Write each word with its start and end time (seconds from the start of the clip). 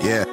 Yeah. 0.00 0.24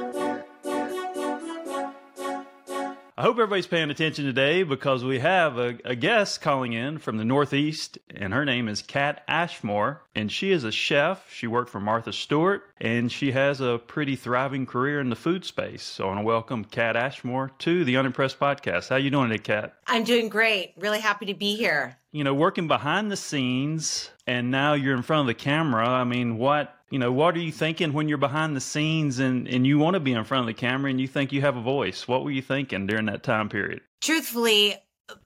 I 3.20 3.23
hope 3.23 3.38
everybody's 3.38 3.66
paying 3.66 3.90
attention 3.90 4.26
today 4.26 4.62
because 4.62 5.03
we 5.03 5.17
have 5.17 5.57
a, 5.57 5.76
a, 5.84 5.95
guest 5.95 6.40
calling 6.40 6.73
in 6.73 6.99
from 6.99 7.17
the 7.17 7.26
Northeast, 7.26 7.98
and 8.12 8.31
her 8.31 8.45
name 8.45 8.67
is 8.67 8.84
Kat 8.84 9.23
Ashmore, 9.27 10.03
and 10.13 10.31
she 10.31 10.52
is 10.52 10.63
a 10.63 10.71
chef. 10.71 11.34
She 11.34 11.48
worked 11.48 11.71
for 11.71 11.80
Martha 11.80 12.13
Stewart, 12.13 12.63
and 12.80 13.12
she 13.12 13.31
has 13.31 13.59
a 13.59 13.80
pretty 13.88 14.16
thriving 14.16 14.67
career 14.67 14.99
in 14.99 15.09
the 15.09 15.16
food 15.16 15.45
space. 15.45 15.81
So 15.81 16.04
I 16.04 16.07
want 16.09 16.20
to 16.20 16.26
welcome 16.26 16.63
Kat 16.63 16.95
Ashmore 16.95 17.52
to 17.57 17.84
the 17.84 17.98
Unimpressed 17.98 18.40
podcast. 18.40 18.90
How 18.90 18.98
you 18.98 19.09
doing 19.09 19.29
today, 19.29 19.41
Kat? 19.41 19.73
I'm 19.88 20.04
doing 20.04 20.29
great. 20.29 20.73
Really 20.77 20.99
happy 20.99 21.26
to 21.26 21.34
be 21.34 21.55
here. 21.55 21.98
You 22.12 22.23
know, 22.23 22.35
working 22.35 22.68
behind 22.68 23.12
the 23.12 23.18
scenes, 23.18 24.12
and 24.27 24.52
now 24.52 24.73
you're 24.73 24.95
in 24.95 25.02
front 25.02 25.21
of 25.21 25.27
the 25.27 25.34
camera. 25.34 25.90
I 25.90 26.04
mean, 26.04 26.38
what 26.38 26.77
you 26.90 27.00
know, 27.00 27.12
what 27.12 27.36
are 27.36 27.40
you 27.40 27.52
thinking 27.52 27.94
when 27.94 28.08
you're 28.08 28.18
behind 28.18 28.55
the 28.55 28.62
scenes 28.62 29.20
and, 29.20 29.48
and 29.48 29.68
you 29.68 29.77
want 29.77 29.96
to 29.96 30.00
be 30.00 30.14
in 30.14 30.23
front 30.23 30.41
of 30.41 30.48
the 30.48 30.54
camera 30.54 30.90
and 30.90 31.02
you 31.02 31.07
think 31.07 31.34
you 31.34 31.41
have 31.41 31.57
a 31.57 31.62
voice? 31.62 32.07
What 32.07 32.24
were 32.24 32.32
you 32.32 32.41
thinking 32.41 32.88
during 32.88 33.05
that 33.05 33.24
time 33.24 33.49
period? 33.49 33.82
Truthfully, 34.02 34.76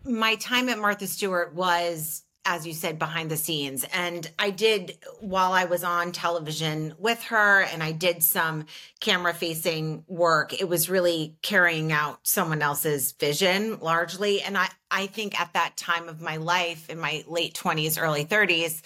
my 0.03 0.35
time 0.35 0.69
at 0.69 0.79
Martha 0.79 1.05
Stewart 1.05 1.53
was, 1.53 2.23
as 2.45 2.65
you 2.65 2.73
said, 2.73 2.97
behind 2.97 3.29
the 3.29 3.37
scenes. 3.37 3.85
And 3.93 4.29
I 4.39 4.49
did, 4.49 4.97
while 5.19 5.53
I 5.53 5.65
was 5.65 5.83
on 5.83 6.11
television 6.11 6.95
with 6.97 7.21
her 7.25 7.61
and 7.61 7.83
I 7.83 7.91
did 7.91 8.23
some 8.23 8.65
camera 8.99 9.33
facing 9.33 10.03
work, 10.07 10.59
it 10.59 10.67
was 10.67 10.89
really 10.89 11.35
carrying 11.43 11.91
out 11.91 12.19
someone 12.23 12.63
else's 12.63 13.11
vision 13.11 13.79
largely. 13.81 14.41
And 14.41 14.57
I, 14.57 14.69
I 14.89 15.05
think 15.05 15.39
at 15.39 15.53
that 15.53 15.77
time 15.77 16.09
of 16.09 16.21
my 16.21 16.37
life, 16.37 16.89
in 16.89 16.99
my 16.99 17.23
late 17.27 17.53
20s, 17.53 18.01
early 18.01 18.25
30s, 18.25 18.81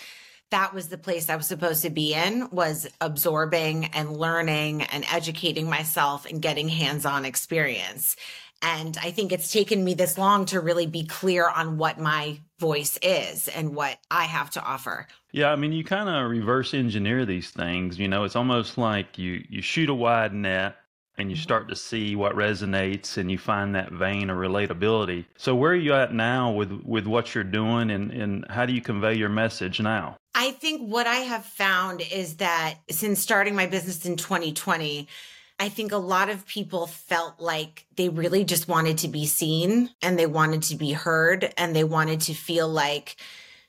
that 0.52 0.74
was 0.74 0.88
the 0.88 0.98
place 0.98 1.30
I 1.30 1.36
was 1.36 1.48
supposed 1.48 1.82
to 1.84 1.90
be 1.90 2.14
in 2.14 2.50
was 2.52 2.88
absorbing 3.02 3.86
and 3.86 4.16
learning 4.16 4.84
and 4.84 5.06
educating 5.12 5.70
myself 5.70 6.26
and 6.26 6.42
getting 6.42 6.70
hands-on 6.70 7.26
experience. 7.26 8.16
And 8.62 8.98
I 9.02 9.12
think 9.12 9.32
it's 9.32 9.52
taken 9.52 9.84
me 9.84 9.94
this 9.94 10.18
long 10.18 10.46
to 10.48 10.60
really 10.60 10.88
be 10.88 11.06
clear 11.06 11.48
on 11.48 11.78
what 11.78 12.00
my 12.00 12.40
voice 12.60 12.98
is 13.02 13.48
and 13.48 13.76
what 13.76 13.98
I 14.10 14.24
have 14.24 14.50
to 14.52 14.64
offer. 14.64 15.08
Yeah, 15.32 15.52
I 15.52 15.56
mean, 15.56 15.74
you 15.74 15.84
kind 15.84 16.10
of 16.10 16.30
reverse 16.30 16.74
engineer 16.74 17.26
these 17.26 17.52
things. 17.52 18.00
You 18.00 18.08
know, 18.08 18.24
it's 18.24 18.36
almost 18.36 18.78
like 18.78 19.18
you 19.18 19.44
you 19.50 19.62
shoot 19.62 19.90
a 19.90 19.94
wide 19.94 20.34
net 20.34 20.78
and 21.18 21.30
you 21.30 21.36
mm-hmm. 21.36 21.44
start 21.44 21.70
to 21.70 21.76
see 21.76 22.16
what 22.16 22.36
resonates 22.36 23.18
and 23.18 23.32
you 23.32 23.38
find 23.38 23.76
that 23.76 23.92
vein 23.92 24.30
of 24.30 24.38
relatability. 24.38 25.26
So 25.38 25.56
where 25.56 25.72
are 25.72 25.76
you 25.76 25.94
at 25.94 26.14
now 26.14 26.52
with 26.52 26.72
with 26.84 27.06
what 27.08 27.34
you're 27.34 27.44
doing 27.44 27.92
and 27.92 28.12
and 28.12 28.46
how 28.50 28.66
do 28.66 28.74
you 28.74 28.82
convey 28.82 29.16
your 29.16 29.30
message 29.30 29.80
now? 29.80 30.18
I 30.34 30.52
think 30.52 30.82
what 30.82 31.08
I 31.08 31.18
have 31.18 31.46
found 31.46 32.02
is 32.12 32.38
that 32.38 32.76
since 32.90 33.20
starting 33.20 33.56
my 33.56 33.68
business 33.68 34.06
in 34.06 34.18
2020, 34.18 35.08
I 35.58 35.70
think 35.70 35.94
a 35.94 35.98
lot 35.98 36.30
of 36.30 36.46
people 36.46 36.88
felt 36.88 37.40
like 37.40 37.86
they 37.96 38.10
really 38.10 38.44
just 38.44 38.68
wanted 38.68 38.98
to 39.00 39.08
be 39.08 39.26
seen 39.26 39.90
and 40.02 40.20
they 40.20 40.26
wanted 40.26 40.64
to 40.64 40.76
be 40.76 40.92
heard 40.92 41.54
and 41.58 41.74
they 41.74 41.86
wanted 41.86 42.22
to 42.22 42.34
feel 42.34 42.68
like 42.68 43.16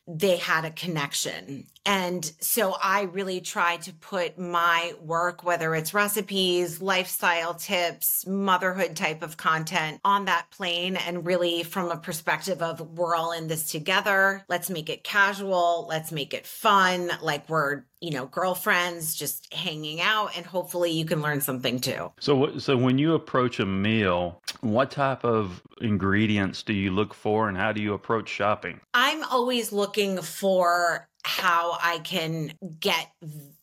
they 0.08 0.36
had 0.36 0.64
a 0.64 0.70
connection. 0.70 1.66
And 1.86 2.30
so 2.40 2.74
I 2.82 3.02
really 3.02 3.40
try 3.40 3.76
to 3.78 3.92
put 3.92 4.38
my 4.38 4.92
work, 5.00 5.44
whether 5.44 5.74
it's 5.74 5.94
recipes, 5.94 6.82
lifestyle 6.82 7.54
tips, 7.54 8.26
motherhood 8.26 8.96
type 8.96 9.22
of 9.22 9.36
content 9.36 10.00
on 10.04 10.24
that 10.24 10.50
plane 10.50 10.96
and 10.96 11.24
really 11.24 11.62
from 11.62 11.90
a 11.90 11.96
perspective 11.96 12.60
of 12.60 12.80
we're 12.98 13.14
all 13.14 13.30
in 13.30 13.46
this 13.46 13.70
together. 13.70 14.44
Let's 14.48 14.68
make 14.68 14.90
it 14.90 15.04
casual. 15.04 15.86
Let's 15.88 16.10
make 16.10 16.34
it 16.34 16.44
fun. 16.44 17.12
Like 17.22 17.48
we're, 17.48 17.84
you 18.00 18.10
know, 18.10 18.26
girlfriends 18.26 19.14
just 19.14 19.52
hanging 19.54 20.00
out 20.00 20.36
and 20.36 20.44
hopefully 20.44 20.90
you 20.90 21.04
can 21.04 21.22
learn 21.22 21.40
something 21.40 21.78
too. 21.78 22.10
So 22.18 22.58
so 22.58 22.76
when 22.76 22.98
you 22.98 23.14
approach 23.14 23.60
a 23.60 23.66
meal, 23.66 24.42
what 24.60 24.90
type 24.90 25.24
of 25.24 25.62
ingredients 25.80 26.64
do 26.64 26.72
you 26.72 26.90
look 26.90 27.14
for 27.14 27.48
and 27.48 27.56
how 27.56 27.70
do 27.70 27.80
you 27.80 27.94
approach 27.94 28.28
shopping? 28.28 28.80
I'm 28.92 29.22
always 29.24 29.72
looking 29.72 30.20
for 30.20 31.08
how 31.26 31.76
I 31.82 31.98
can 31.98 32.52
get 32.80 33.08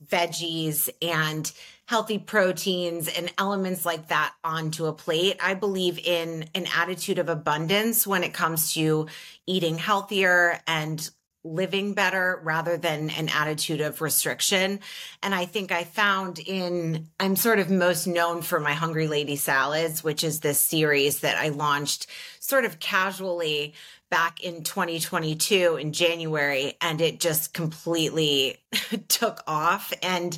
veggies 0.06 0.90
and 1.02 1.52
healthy 1.86 2.18
proteins 2.18 3.08
and 3.08 3.32
elements 3.38 3.86
like 3.86 4.10
that 4.10 4.34
onto 4.44 4.86
a 4.86 4.94
plate. 4.94 5.38
I 5.42 5.54
believe 5.54 6.00
in 6.00 6.50
an 6.54 6.68
attitude 6.76 7.20
of 7.20 7.30
abundance 7.30 8.06
when 8.06 8.24
it 8.24 8.34
comes 8.34 8.74
to 8.74 9.08
eating 9.46 9.78
healthier 9.78 10.60
and 10.68 11.10
living 11.46 11.94
better 11.94 12.40
rather 12.44 12.78
than 12.78 13.10
an 13.10 13.28
attitude 13.30 13.82
of 13.82 14.02
restriction. 14.02 14.80
And 15.22 15.36
I 15.36 15.46
think 15.46 15.72
I 15.72 15.84
found 15.84 16.40
in, 16.40 17.10
I'm 17.20 17.36
sort 17.36 17.60
of 17.60 17.70
most 17.70 18.08
known 18.08 18.42
for 18.42 18.60
my 18.60 18.74
Hungry 18.74 19.08
Lady 19.08 19.36
Salads, 19.36 20.04
which 20.04 20.24
is 20.24 20.40
this 20.40 20.60
series 20.60 21.20
that 21.20 21.38
I 21.38 21.50
launched 21.50 22.08
sort 22.40 22.64
of 22.64 22.80
casually 22.80 23.74
back 24.14 24.44
in 24.44 24.62
2022 24.62 25.78
in 25.78 25.92
January 25.92 26.78
and 26.82 27.02
it 27.02 27.20
just 27.20 27.52
completely 27.52 28.58
took 29.08 29.42
off. 29.48 29.92
And 30.04 30.38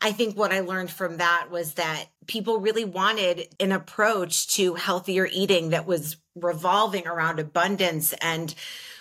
I 0.00 0.12
think 0.12 0.38
what 0.38 0.52
I 0.52 0.60
learned 0.60 0.92
from 0.92 1.16
that 1.16 1.48
was 1.50 1.74
that 1.74 2.04
people 2.28 2.60
really 2.60 2.84
wanted 2.84 3.48
an 3.58 3.72
approach 3.72 4.54
to 4.54 4.76
healthier 4.76 5.28
eating 5.32 5.70
that 5.70 5.88
was 5.88 6.18
revolving 6.36 7.08
around 7.08 7.40
abundance 7.40 8.12
and 8.12 8.54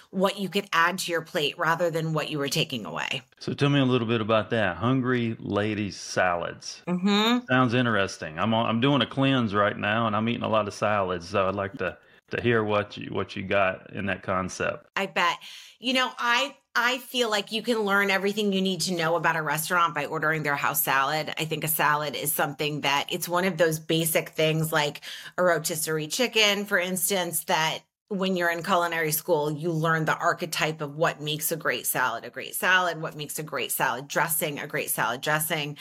what 0.09 0.39
you 0.39 0.49
could 0.49 0.65
add 0.73 0.97
to 0.97 1.11
your 1.11 1.21
plate 1.21 1.55
rather 1.59 1.91
than 1.91 2.13
what 2.13 2.31
you 2.31 2.39
were 2.39 2.49
taking 2.49 2.83
away. 2.83 3.21
So 3.37 3.53
tell 3.53 3.69
me 3.69 3.79
a 3.79 3.85
little 3.85 4.07
bit 4.07 4.21
about 4.21 4.49
that. 4.49 4.77
Hungry 4.77 5.37
Ladies 5.39 5.97
Salads. 5.97 6.81
Mm-hmm. 6.87 7.45
Sounds 7.45 7.75
interesting. 7.75 8.39
I'm 8.39 8.55
on, 8.55 8.65
I'm 8.65 8.81
doing 8.81 9.03
a 9.03 9.05
cleanse 9.05 9.53
right 9.53 9.77
now 9.77 10.07
and 10.07 10.15
I'm 10.15 10.27
eating 10.27 10.41
a 10.41 10.49
lot 10.49 10.67
of 10.67 10.73
salads. 10.73 11.29
So 11.29 11.47
I'd 11.47 11.53
like 11.53 11.73
to 11.73 11.99
to 12.31 12.41
hear 12.41 12.63
what 12.63 12.97
you 12.97 13.09
what 13.11 13.35
you 13.35 13.43
got 13.43 13.93
in 13.93 14.07
that 14.07 14.23
concept. 14.23 14.87
I 14.95 15.05
bet. 15.05 15.37
You 15.79 15.93
know, 15.93 16.11
I 16.17 16.55
I 16.75 16.97
feel 16.97 17.29
like 17.29 17.51
you 17.51 17.61
can 17.61 17.79
learn 17.79 18.09
everything 18.09 18.51
you 18.51 18.61
need 18.61 18.81
to 18.81 18.95
know 18.95 19.15
about 19.15 19.35
a 19.35 19.41
restaurant 19.41 19.95
by 19.95 20.05
ordering 20.05 20.43
their 20.43 20.55
house 20.55 20.83
salad. 20.83 21.33
I 21.37 21.45
think 21.45 21.63
a 21.63 21.69
salad 21.69 22.15
is 22.15 22.33
something 22.33 22.81
that 22.81 23.07
it's 23.09 23.29
one 23.29 23.45
of 23.45 23.57
those 23.57 23.79
basic 23.79 24.29
things 24.29 24.73
like 24.73 25.01
a 25.37 25.43
rotisserie 25.43 26.07
chicken, 26.07 26.65
for 26.65 26.77
instance, 26.77 27.45
that 27.45 27.79
when 28.09 28.35
you're 28.35 28.51
in 28.51 28.61
culinary 28.61 29.11
school, 29.11 29.51
you 29.51 29.71
learn 29.71 30.05
the 30.05 30.17
archetype 30.17 30.81
of 30.81 30.95
what 30.95 31.21
makes 31.21 31.51
a 31.51 31.55
great 31.55 31.87
salad 31.87 32.23
a 32.23 32.29
great 32.29 32.55
salad, 32.55 33.01
what 33.01 33.15
makes 33.15 33.39
a 33.39 33.43
great 33.43 33.71
salad 33.71 34.07
dressing 34.07 34.59
a 34.59 34.67
great 34.67 34.89
salad 34.89 35.21
dressing. 35.21 35.77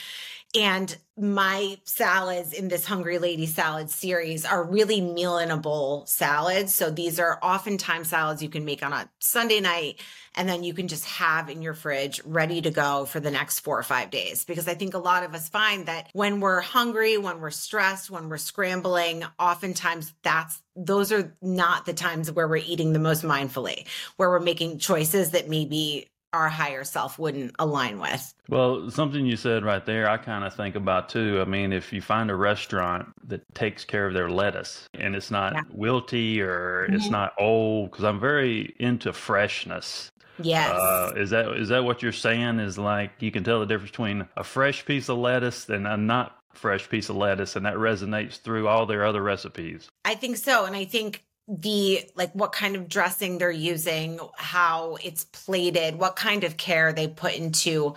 And 0.55 0.95
my 1.17 1.77
salads 1.83 2.53
in 2.53 2.67
this 2.69 2.85
Hungry 2.85 3.19
Lady 3.19 3.45
salad 3.45 3.89
series 3.89 4.45
are 4.45 4.63
really 4.63 5.01
meal 5.01 5.37
in 5.37 5.51
a 5.51 5.57
bowl 5.57 6.05
salads. 6.05 6.73
So 6.73 6.89
these 6.89 7.19
are 7.19 7.39
oftentimes 7.41 8.09
salads 8.09 8.41
you 8.41 8.49
can 8.49 8.65
make 8.65 8.83
on 8.83 8.93
a 8.93 9.09
Sunday 9.19 9.59
night 9.59 10.01
and 10.35 10.47
then 10.47 10.63
you 10.63 10.73
can 10.73 10.87
just 10.87 11.05
have 11.05 11.49
in 11.49 11.61
your 11.61 11.73
fridge 11.73 12.21
ready 12.25 12.61
to 12.61 12.71
go 12.71 13.05
for 13.05 13.19
the 13.19 13.31
next 13.31 13.61
four 13.61 13.79
or 13.79 13.83
five 13.83 14.11
days. 14.11 14.45
Because 14.45 14.67
I 14.67 14.75
think 14.75 14.93
a 14.93 14.99
lot 14.99 15.23
of 15.23 15.33
us 15.33 15.49
find 15.49 15.85
that 15.87 16.09
when 16.13 16.39
we're 16.39 16.61
hungry, 16.61 17.17
when 17.17 17.39
we're 17.39 17.51
stressed, 17.51 18.09
when 18.09 18.29
we're 18.29 18.37
scrambling, 18.37 19.23
oftentimes 19.39 20.13
that's 20.23 20.61
those 20.75 21.13
are 21.13 21.35
not 21.41 21.85
the 21.85 21.93
times 21.93 22.29
where 22.29 22.47
we're 22.47 22.57
eating 22.57 22.91
the 22.91 22.99
most 22.99 23.23
mindfully, 23.23 23.87
where 24.17 24.29
we're 24.29 24.39
making 24.41 24.79
choices 24.79 25.31
that 25.31 25.47
maybe 25.47 26.09
our 26.35 26.49
higher 26.49 26.83
self 26.83 27.17
wouldn't 27.17 27.55
align 27.57 27.99
with. 27.99 28.33
Well, 28.49 28.91
something 28.91 29.25
you 29.25 29.37
said 29.37 29.63
right 29.63 29.85
there, 29.85 30.09
I 30.09 30.17
kind 30.17 30.43
of 30.43 30.53
think 30.53 30.75
about 30.75 31.09
too. 31.09 31.41
I 31.41 31.45
mean, 31.45 31.73
if 31.73 31.91
you 31.91 32.01
find 32.01 32.29
a 32.29 32.35
restaurant 32.35 33.11
that 33.27 33.41
takes 33.55 33.85
care 33.85 34.05
of 34.05 34.13
their 34.13 34.29
lettuce 34.29 34.87
and 34.93 35.15
it's 35.15 35.31
not 35.31 35.53
yeah. 35.53 35.61
wilty 35.75 36.39
or 36.39 36.85
mm-hmm. 36.85 36.95
it's 36.95 37.09
not 37.09 37.33
old, 37.39 37.91
because 37.91 38.05
I'm 38.05 38.19
very 38.19 38.75
into 38.79 39.13
freshness. 39.13 40.11
Yes. 40.41 40.69
Uh, 40.69 41.13
is 41.15 41.29
that 41.29 41.47
is 41.55 41.69
that 41.69 41.85
what 41.85 42.03
you're 42.03 42.11
saying? 42.11 42.59
Is 42.59 42.77
like 42.77 43.11
you 43.19 43.31
can 43.31 43.43
tell 43.43 43.61
the 43.61 43.65
difference 43.65 43.91
between 43.91 44.27
a 44.35 44.43
fresh 44.43 44.85
piece 44.85 45.09
of 45.09 45.17
lettuce 45.17 45.69
and 45.69 45.87
a 45.87 45.97
not 45.97 46.37
fresh 46.53 46.89
piece 46.89 47.09
of 47.09 47.15
lettuce, 47.15 47.55
and 47.55 47.65
that 47.65 47.75
resonates 47.75 48.39
through 48.41 48.67
all 48.67 48.85
their 48.85 49.05
other 49.05 49.21
recipes. 49.21 49.87
I 50.03 50.15
think 50.15 50.37
so, 50.37 50.65
and 50.65 50.75
I 50.75 50.85
think 50.85 51.23
the 51.47 52.09
like 52.15 52.33
what 52.33 52.51
kind 52.51 52.75
of 52.75 52.89
dressing 52.89 53.37
they're 53.37 53.51
using, 53.51 54.19
how 54.35 54.97
it's 55.03 55.25
plated, 55.25 55.95
what 55.95 56.15
kind 56.15 56.43
of 56.43 56.57
care 56.57 56.91
they 56.91 57.07
put 57.07 57.35
into 57.35 57.93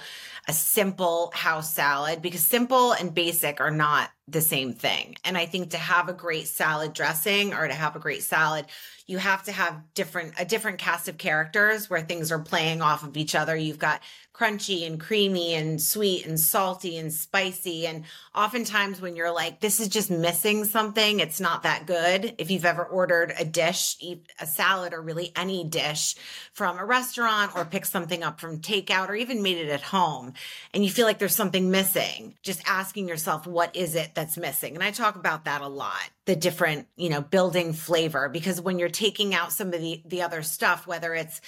a 0.46 0.52
simple 0.52 1.30
house 1.34 1.72
salad 1.74 2.20
because 2.22 2.44
simple 2.44 2.92
and 2.92 3.14
basic 3.14 3.60
are 3.60 3.70
not 3.70 4.10
the 4.30 4.40
same 4.40 4.72
thing. 4.74 5.16
And 5.24 5.36
I 5.36 5.46
think 5.46 5.70
to 5.70 5.78
have 5.78 6.08
a 6.08 6.12
great 6.12 6.48
salad 6.48 6.92
dressing 6.92 7.54
or 7.54 7.66
to 7.66 7.74
have 7.74 7.96
a 7.96 8.00
great 8.00 8.22
salad, 8.22 8.66
you 9.06 9.16
have 9.16 9.42
to 9.44 9.52
have 9.52 9.82
different 9.94 10.34
a 10.38 10.44
different 10.44 10.78
cast 10.78 11.08
of 11.08 11.16
characters 11.16 11.88
where 11.88 12.02
things 12.02 12.30
are 12.30 12.38
playing 12.38 12.82
off 12.82 13.02
of 13.02 13.16
each 13.16 13.34
other. 13.34 13.56
You've 13.56 13.78
got 13.78 14.02
crunchy 14.38 14.86
and 14.86 15.00
creamy 15.00 15.54
and 15.54 15.82
sweet 15.82 16.24
and 16.24 16.38
salty 16.38 16.96
and 16.96 17.12
spicy. 17.12 17.86
And 17.86 18.04
oftentimes, 18.34 19.00
when 19.00 19.16
you're 19.16 19.34
like, 19.34 19.60
this 19.60 19.80
is 19.80 19.88
just 19.88 20.10
missing 20.10 20.64
something, 20.64 21.18
it's 21.18 21.40
not 21.40 21.64
that 21.64 21.86
good. 21.86 22.34
If 22.38 22.50
you've 22.50 22.64
ever 22.64 22.84
ordered 22.84 23.32
a 23.36 23.44
dish, 23.44 23.96
a 24.38 24.46
salad, 24.46 24.92
or 24.92 25.02
really 25.02 25.32
any 25.34 25.64
dish 25.64 26.14
from 26.52 26.78
a 26.78 26.84
restaurant 26.84 27.56
or 27.56 27.64
picked 27.64 27.88
something 27.88 28.22
up 28.22 28.38
from 28.38 28.60
takeout 28.60 29.08
or 29.08 29.16
even 29.16 29.42
made 29.42 29.58
it 29.58 29.70
at 29.70 29.82
home, 29.82 30.34
and 30.72 30.84
you 30.84 30.90
feel 30.90 31.06
like 31.06 31.18
there's 31.18 31.34
something 31.34 31.70
missing, 31.70 32.34
just 32.42 32.62
asking 32.68 33.08
yourself, 33.08 33.46
what 33.46 33.74
is 33.74 33.96
it 33.96 34.14
that's 34.18 34.36
missing? 34.36 34.74
And 34.74 34.82
I 34.82 34.90
talk 34.90 35.14
about 35.14 35.44
that 35.44 35.60
a 35.60 35.68
lot 35.68 36.10
the 36.26 36.34
different, 36.34 36.88
you 36.96 37.08
know, 37.08 37.20
building 37.20 37.72
flavor 37.72 38.28
because 38.28 38.60
when 38.60 38.80
you're 38.80 38.88
taking 38.88 39.32
out 39.32 39.52
some 39.52 39.68
of 39.68 39.80
the, 39.80 40.02
the 40.04 40.22
other 40.22 40.42
stuff, 40.42 40.86
whether 40.86 41.14
it's, 41.14 41.40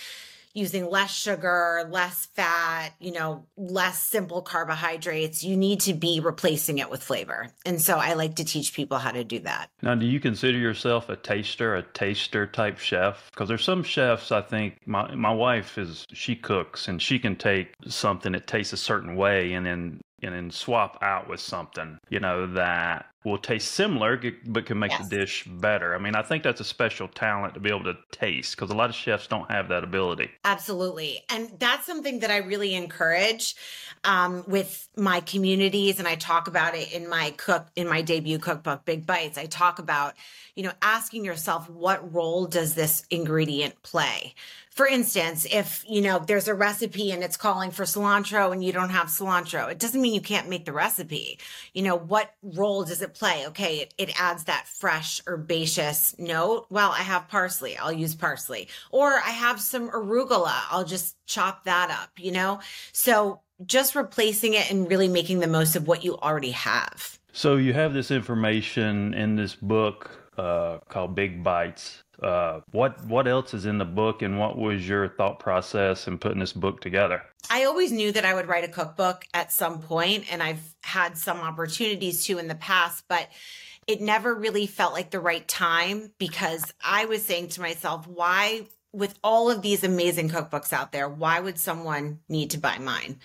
using 0.54 0.88
less 0.88 1.14
sugar, 1.14 1.88
less 1.90 2.26
fat, 2.34 2.90
you 2.98 3.12
know, 3.12 3.46
less 3.56 4.02
simple 4.02 4.42
carbohydrates. 4.42 5.44
You 5.44 5.56
need 5.56 5.80
to 5.80 5.94
be 5.94 6.20
replacing 6.20 6.78
it 6.78 6.90
with 6.90 7.02
flavor. 7.02 7.48
And 7.64 7.80
so 7.80 7.98
I 7.98 8.14
like 8.14 8.36
to 8.36 8.44
teach 8.44 8.74
people 8.74 8.98
how 8.98 9.12
to 9.12 9.22
do 9.22 9.38
that. 9.40 9.70
Now, 9.82 9.94
do 9.94 10.06
you 10.06 10.18
consider 10.18 10.58
yourself 10.58 11.08
a 11.08 11.16
taster, 11.16 11.76
a 11.76 11.82
taster 11.82 12.46
type 12.46 12.78
chef? 12.78 13.30
Because 13.32 13.48
there's 13.48 13.64
some 13.64 13.84
chefs 13.84 14.32
I 14.32 14.42
think 14.42 14.78
my 14.86 15.14
my 15.14 15.32
wife 15.32 15.78
is 15.78 16.04
she 16.12 16.34
cooks 16.34 16.88
and 16.88 17.00
she 17.00 17.18
can 17.18 17.36
take 17.36 17.72
something 17.86 18.32
that 18.32 18.46
tastes 18.46 18.72
a 18.72 18.76
certain 18.76 19.16
way 19.16 19.52
and 19.52 19.64
then 19.66 20.00
and 20.22 20.34
then 20.34 20.50
swap 20.50 20.98
out 21.02 21.28
with 21.28 21.40
something, 21.40 21.98
you 22.08 22.20
know, 22.20 22.46
that 22.54 23.06
will 23.24 23.38
taste 23.38 23.72
similar 23.72 24.20
but 24.46 24.64
can 24.64 24.78
make 24.78 24.92
yes. 24.92 25.08
the 25.08 25.16
dish 25.16 25.44
better. 25.44 25.94
I 25.94 25.98
mean, 25.98 26.14
I 26.14 26.22
think 26.22 26.42
that's 26.42 26.60
a 26.60 26.64
special 26.64 27.06
talent 27.06 27.54
to 27.54 27.60
be 27.60 27.68
able 27.68 27.84
to 27.84 27.96
taste 28.12 28.56
because 28.56 28.70
a 28.70 28.74
lot 28.74 28.88
of 28.88 28.96
chefs 28.96 29.26
don't 29.26 29.50
have 29.50 29.68
that 29.68 29.84
ability. 29.84 30.30
Absolutely. 30.44 31.22
And 31.28 31.50
that's 31.58 31.86
something 31.86 32.20
that 32.20 32.30
I 32.30 32.38
really 32.38 32.74
encourage 32.74 33.56
um, 34.04 34.42
with 34.46 34.88
my 34.96 35.20
communities. 35.20 35.98
And 35.98 36.08
I 36.08 36.14
talk 36.14 36.48
about 36.48 36.74
it 36.74 36.92
in 36.92 37.08
my 37.10 37.34
cook, 37.36 37.66
in 37.76 37.86
my 37.88 38.00
debut 38.00 38.38
cookbook, 38.38 38.86
Big 38.86 39.06
Bites. 39.06 39.36
I 39.36 39.44
talk 39.44 39.78
about, 39.78 40.14
you 40.54 40.62
know, 40.62 40.72
asking 40.80 41.26
yourself, 41.26 41.68
what 41.68 42.14
role 42.14 42.46
does 42.46 42.74
this 42.74 43.04
ingredient 43.10 43.82
play? 43.82 44.34
for 44.80 44.86
instance, 44.86 45.46
if, 45.50 45.84
you 45.88 46.00
know, 46.00 46.20
there's 46.20 46.48
a 46.48 46.54
recipe 46.54 47.10
and 47.10 47.22
it's 47.22 47.36
calling 47.36 47.70
for 47.70 47.82
cilantro 47.82 48.52
and 48.52 48.64
you 48.64 48.72
don't 48.72 48.88
have 48.90 49.08
cilantro, 49.08 49.70
it 49.70 49.78
doesn't 49.78 50.00
mean 50.00 50.14
you 50.14 50.20
can't 50.20 50.48
make 50.48 50.64
the 50.64 50.72
recipe. 50.72 51.38
You 51.74 51.82
know, 51.82 51.96
what 51.96 52.34
role 52.42 52.84
does 52.84 53.02
it 53.02 53.09
play? 53.14 53.46
Okay, 53.48 53.80
it, 53.80 53.94
it 53.98 54.20
adds 54.20 54.44
that 54.44 54.66
fresh 54.68 55.20
herbaceous 55.26 56.14
note. 56.18 56.66
Well, 56.70 56.90
I 56.90 57.02
have 57.02 57.28
parsley. 57.28 57.76
I'll 57.76 57.92
use 57.92 58.14
parsley. 58.14 58.68
Or 58.90 59.14
I 59.14 59.30
have 59.30 59.60
some 59.60 59.90
arugula. 59.90 60.54
I'll 60.70 60.84
just 60.84 61.16
chop 61.26 61.64
that 61.64 61.90
up, 61.90 62.10
you 62.18 62.32
know? 62.32 62.60
So 62.92 63.40
just 63.66 63.94
replacing 63.94 64.54
it 64.54 64.70
and 64.70 64.88
really 64.88 65.08
making 65.08 65.40
the 65.40 65.46
most 65.46 65.76
of 65.76 65.86
what 65.86 66.04
you 66.04 66.16
already 66.18 66.52
have. 66.52 67.18
So 67.32 67.56
you 67.56 67.72
have 67.74 67.94
this 67.94 68.10
information 68.10 69.14
in 69.14 69.36
this 69.36 69.54
book 69.54 70.10
uh, 70.36 70.78
called 70.88 71.14
Big 71.14 71.42
Bites. 71.44 72.02
Uh, 72.22 72.60
what 72.72 73.02
what 73.06 73.26
else 73.26 73.54
is 73.54 73.66
in 73.66 73.78
the 73.78 73.84
book, 73.84 74.22
and 74.22 74.38
what 74.38 74.58
was 74.58 74.86
your 74.86 75.08
thought 75.08 75.38
process 75.38 76.06
in 76.06 76.18
putting 76.18 76.40
this 76.40 76.52
book 76.52 76.80
together? 76.80 77.22
I 77.48 77.64
always 77.64 77.92
knew 77.92 78.12
that 78.12 78.24
I 78.24 78.34
would 78.34 78.46
write 78.46 78.64
a 78.64 78.68
cookbook 78.68 79.24
at 79.32 79.52
some 79.52 79.80
point, 79.80 80.30
and 80.30 80.42
I've 80.42 80.74
had 80.82 81.16
some 81.16 81.38
opportunities 81.38 82.24
to 82.26 82.38
in 82.38 82.48
the 82.48 82.54
past, 82.54 83.04
but 83.08 83.28
it 83.86 84.00
never 84.00 84.34
really 84.34 84.66
felt 84.66 84.92
like 84.92 85.10
the 85.10 85.20
right 85.20 85.46
time 85.48 86.12
because 86.18 86.72
I 86.84 87.06
was 87.06 87.24
saying 87.24 87.48
to 87.48 87.60
myself, 87.60 88.06
why 88.06 88.66
with 88.92 89.18
all 89.22 89.50
of 89.50 89.62
these 89.62 89.84
amazing 89.84 90.28
cookbooks 90.28 90.72
out 90.72 90.92
there, 90.92 91.08
why 91.08 91.38
would 91.38 91.58
someone 91.58 92.20
need 92.28 92.50
to 92.50 92.58
buy 92.58 92.78
mine? 92.78 93.18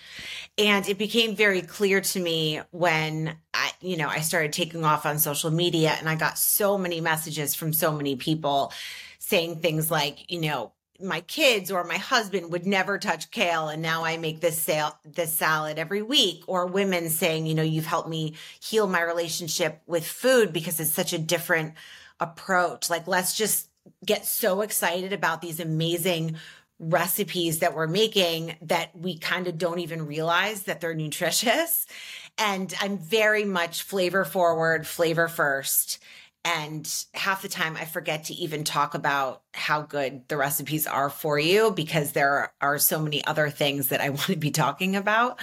And 0.56 0.88
it 0.88 0.96
became 0.96 1.34
very 1.34 1.60
clear 1.60 2.00
to 2.00 2.20
me 2.20 2.60
when 2.70 3.36
I, 3.52 3.65
you 3.80 3.96
know, 3.96 4.08
I 4.08 4.20
started 4.20 4.52
taking 4.52 4.84
off 4.84 5.06
on 5.06 5.18
social 5.18 5.50
media 5.50 5.94
and 5.98 6.08
I 6.08 6.14
got 6.14 6.38
so 6.38 6.78
many 6.78 7.00
messages 7.00 7.54
from 7.54 7.72
so 7.72 7.92
many 7.92 8.16
people 8.16 8.72
saying 9.18 9.60
things 9.60 9.90
like, 9.90 10.30
you 10.30 10.40
know, 10.40 10.72
my 11.00 11.20
kids 11.22 11.70
or 11.70 11.84
my 11.84 11.98
husband 11.98 12.52
would 12.52 12.66
never 12.66 12.98
touch 12.98 13.30
kale 13.30 13.68
and 13.68 13.82
now 13.82 14.04
I 14.04 14.16
make 14.16 14.40
this 14.40 14.58
sale 14.58 14.96
this 15.04 15.32
salad 15.32 15.78
every 15.78 16.02
week 16.02 16.44
or 16.46 16.66
women 16.66 17.10
saying, 17.10 17.46
you 17.46 17.54
know, 17.54 17.62
you've 17.62 17.86
helped 17.86 18.08
me 18.08 18.34
heal 18.60 18.86
my 18.86 19.02
relationship 19.02 19.82
with 19.86 20.06
food 20.06 20.52
because 20.52 20.80
it's 20.80 20.90
such 20.90 21.12
a 21.12 21.18
different 21.18 21.74
approach. 22.18 22.88
Like 22.88 23.06
let's 23.06 23.36
just 23.36 23.68
get 24.04 24.24
so 24.24 24.62
excited 24.62 25.12
about 25.12 25.42
these 25.42 25.60
amazing 25.60 26.36
recipes 26.78 27.60
that 27.60 27.74
we're 27.74 27.86
making 27.86 28.56
that 28.62 28.94
we 28.96 29.18
kind 29.18 29.46
of 29.46 29.56
don't 29.56 29.78
even 29.78 30.06
realize 30.06 30.64
that 30.64 30.80
they're 30.80 30.94
nutritious. 30.94 31.86
And 32.38 32.72
I'm 32.80 32.98
very 32.98 33.44
much 33.44 33.82
flavor 33.82 34.24
forward, 34.24 34.86
flavor 34.86 35.28
first. 35.28 35.98
And 36.44 36.88
half 37.14 37.42
the 37.42 37.48
time 37.48 37.76
I 37.76 37.84
forget 37.84 38.24
to 38.24 38.34
even 38.34 38.62
talk 38.62 38.94
about 38.94 39.42
how 39.52 39.82
good 39.82 40.28
the 40.28 40.36
recipes 40.36 40.86
are 40.86 41.10
for 41.10 41.38
you 41.38 41.72
because 41.72 42.12
there 42.12 42.52
are 42.60 42.78
so 42.78 43.00
many 43.00 43.24
other 43.24 43.50
things 43.50 43.88
that 43.88 44.00
I 44.00 44.10
want 44.10 44.26
to 44.26 44.36
be 44.36 44.50
talking 44.50 44.94
about. 44.94 45.40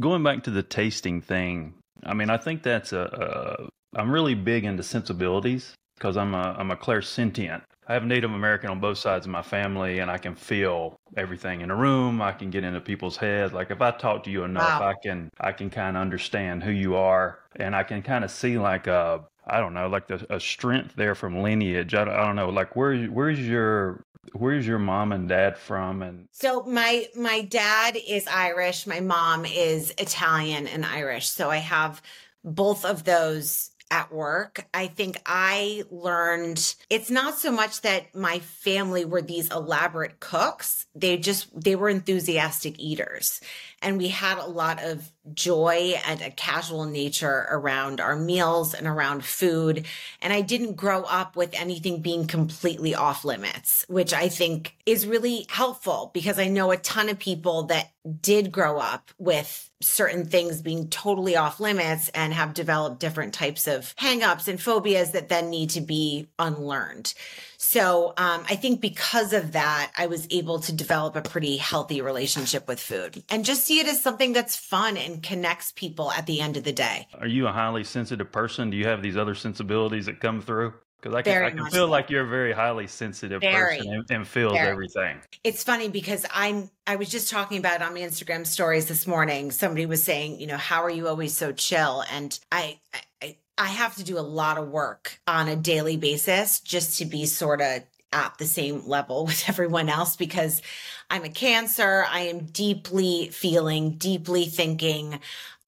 Going 0.00 0.24
back 0.24 0.42
to 0.44 0.50
the 0.50 0.62
tasting 0.62 1.20
thing, 1.20 1.74
I 2.02 2.14
mean, 2.14 2.30
I 2.30 2.36
think 2.36 2.62
that's 2.62 2.92
a. 2.92 3.68
I'm 3.94 4.10
really 4.10 4.34
big 4.34 4.64
into 4.64 4.82
sensibilities 4.82 5.74
because 5.98 6.16
I'm 6.16 6.34
a 6.34 6.54
I'm 6.58 6.70
a 6.70 6.76
clairsentient. 6.76 7.62
I 7.86 7.94
have 7.94 8.04
Native 8.04 8.32
American 8.32 8.68
on 8.68 8.80
both 8.80 8.98
sides 8.98 9.24
of 9.24 9.32
my 9.32 9.42
family, 9.42 10.00
and 10.00 10.10
I 10.10 10.18
can 10.18 10.34
feel 10.34 11.00
everything 11.16 11.62
in 11.62 11.70
a 11.70 11.76
room. 11.76 12.20
I 12.20 12.32
can 12.32 12.50
get 12.50 12.62
into 12.62 12.80
people's 12.80 13.16
heads. 13.16 13.54
Like 13.54 13.70
if 13.70 13.80
I 13.80 13.90
talk 13.92 14.24
to 14.24 14.30
you 14.30 14.44
enough, 14.44 14.80
wow. 14.80 14.88
I 14.88 14.94
can 15.02 15.30
I 15.40 15.52
can 15.52 15.70
kind 15.70 15.96
of 15.96 16.00
understand 16.02 16.62
who 16.62 16.70
you 16.70 16.96
are, 16.96 17.40
and 17.56 17.74
I 17.74 17.82
can 17.82 18.02
kind 18.02 18.24
of 18.24 18.30
see 18.30 18.58
like 18.58 18.86
a 18.86 19.24
I 19.46 19.60
don't 19.60 19.72
know, 19.72 19.88
like 19.88 20.06
the, 20.06 20.26
a 20.28 20.38
strength 20.38 20.94
there 20.96 21.14
from 21.14 21.42
lineage. 21.42 21.94
I 21.94 22.04
don't, 22.04 22.14
I 22.14 22.26
don't 22.26 22.36
know, 22.36 22.50
like 22.50 22.76
where 22.76 23.06
where's 23.06 23.40
your 23.40 24.04
where's 24.34 24.66
your 24.66 24.78
mom 24.78 25.12
and 25.12 25.28
dad 25.28 25.56
from 25.56 26.02
and 26.02 26.28
so 26.32 26.62
my 26.64 27.06
my 27.16 27.40
dad 27.42 27.96
is 28.06 28.26
irish 28.26 28.86
my 28.86 29.00
mom 29.00 29.46
is 29.46 29.90
italian 29.96 30.66
and 30.66 30.84
irish 30.84 31.28
so 31.28 31.50
i 31.50 31.56
have 31.56 32.02
both 32.44 32.84
of 32.84 33.04
those 33.04 33.70
at 33.90 34.12
work, 34.12 34.66
I 34.74 34.86
think 34.86 35.20
I 35.24 35.84
learned 35.90 36.74
it's 36.90 37.10
not 37.10 37.38
so 37.38 37.50
much 37.50 37.82
that 37.82 38.14
my 38.14 38.38
family 38.38 39.04
were 39.04 39.22
these 39.22 39.50
elaborate 39.50 40.20
cooks. 40.20 40.86
They 40.94 41.16
just, 41.16 41.48
they 41.58 41.74
were 41.74 41.88
enthusiastic 41.88 42.78
eaters. 42.78 43.40
And 43.80 43.98
we 43.98 44.08
had 44.08 44.38
a 44.38 44.46
lot 44.46 44.82
of 44.82 45.10
joy 45.34 45.94
and 46.06 46.20
a 46.20 46.30
casual 46.30 46.84
nature 46.84 47.46
around 47.50 48.00
our 48.00 48.16
meals 48.16 48.74
and 48.74 48.86
around 48.86 49.24
food. 49.24 49.86
And 50.22 50.32
I 50.32 50.40
didn't 50.40 50.76
grow 50.76 51.02
up 51.02 51.36
with 51.36 51.50
anything 51.54 52.00
being 52.00 52.26
completely 52.26 52.94
off 52.94 53.24
limits, 53.24 53.84
which 53.88 54.12
I 54.12 54.28
think 54.28 54.76
is 54.86 55.06
really 55.06 55.46
helpful 55.48 56.10
because 56.14 56.38
I 56.38 56.48
know 56.48 56.70
a 56.70 56.76
ton 56.76 57.08
of 57.08 57.18
people 57.18 57.64
that 57.64 57.90
did 58.20 58.50
grow 58.52 58.78
up 58.78 59.10
with 59.18 59.70
certain 59.80 60.24
things 60.24 60.60
being 60.60 60.88
totally 60.88 61.36
off 61.36 61.60
limits 61.60 62.08
and 62.10 62.32
have 62.32 62.54
developed 62.54 62.98
different 62.98 63.32
types 63.32 63.68
of 63.68 63.94
hangups 63.96 64.48
and 64.48 64.60
phobias 64.60 65.12
that 65.12 65.28
then 65.28 65.50
need 65.50 65.70
to 65.70 65.80
be 65.80 66.28
unlearned. 66.38 67.14
So 67.58 68.14
um, 68.16 68.44
I 68.48 68.56
think 68.56 68.80
because 68.80 69.32
of 69.32 69.52
that, 69.52 69.92
I 69.96 70.06
was 70.06 70.26
able 70.30 70.60
to 70.60 70.72
develop 70.72 71.16
a 71.16 71.22
pretty 71.22 71.56
healthy 71.56 72.00
relationship 72.00 72.66
with 72.66 72.80
food 72.80 73.22
and 73.28 73.44
just 73.44 73.64
see 73.64 73.80
it 73.80 73.86
as 73.86 74.00
something 74.00 74.32
that's 74.32 74.56
fun 74.56 74.96
and 74.96 75.17
connects 75.22 75.72
people 75.72 76.10
at 76.12 76.26
the 76.26 76.40
end 76.40 76.56
of 76.56 76.64
the 76.64 76.72
day. 76.72 77.06
Are 77.18 77.26
you 77.26 77.46
a 77.46 77.52
highly 77.52 77.84
sensitive 77.84 78.30
person? 78.30 78.70
Do 78.70 78.76
you 78.76 78.86
have 78.86 79.02
these 79.02 79.16
other 79.16 79.34
sensibilities 79.34 80.06
that 80.06 80.20
come 80.20 80.40
through? 80.40 80.74
Because 81.00 81.14
I 81.14 81.22
can, 81.22 81.42
I 81.44 81.50
can 81.50 81.64
feel 81.66 81.86
so. 81.86 81.86
like 81.86 82.10
you're 82.10 82.24
a 82.24 82.28
very 82.28 82.52
highly 82.52 82.88
sensitive 82.88 83.40
very, 83.40 83.78
person 83.78 83.92
and, 83.92 84.04
and 84.10 84.26
feels 84.26 84.52
very. 84.52 84.66
everything. 84.66 85.20
It's 85.44 85.62
funny 85.62 85.88
because 85.88 86.26
I'm 86.34 86.70
I 86.88 86.96
was 86.96 87.08
just 87.08 87.30
talking 87.30 87.58
about 87.58 87.82
on 87.82 87.94
my 87.94 88.00
Instagram 88.00 88.44
stories 88.44 88.86
this 88.86 89.06
morning. 89.06 89.52
Somebody 89.52 89.86
was 89.86 90.02
saying, 90.02 90.40
you 90.40 90.48
know, 90.48 90.56
how 90.56 90.82
are 90.82 90.90
you 90.90 91.06
always 91.06 91.36
so 91.36 91.52
chill? 91.52 92.02
And 92.10 92.36
I, 92.50 92.80
I 93.22 93.36
I 93.58 93.66
have 93.66 93.94
to 93.96 94.04
do 94.04 94.18
a 94.18 94.20
lot 94.20 94.58
of 94.58 94.68
work 94.68 95.20
on 95.26 95.46
a 95.46 95.54
daily 95.54 95.96
basis 95.96 96.60
just 96.60 96.98
to 96.98 97.04
be 97.04 97.26
sort 97.26 97.60
of 97.60 97.82
at 98.12 98.38
the 98.38 98.46
same 98.46 98.86
level 98.86 99.26
with 99.26 99.48
everyone 99.48 99.88
else 99.88 100.16
because 100.16 100.62
I'm 101.10 101.24
a 101.24 101.30
cancer. 101.30 102.04
I 102.08 102.20
am 102.22 102.46
deeply 102.46 103.28
feeling, 103.28 103.92
deeply 103.92 104.46
thinking. 104.46 105.20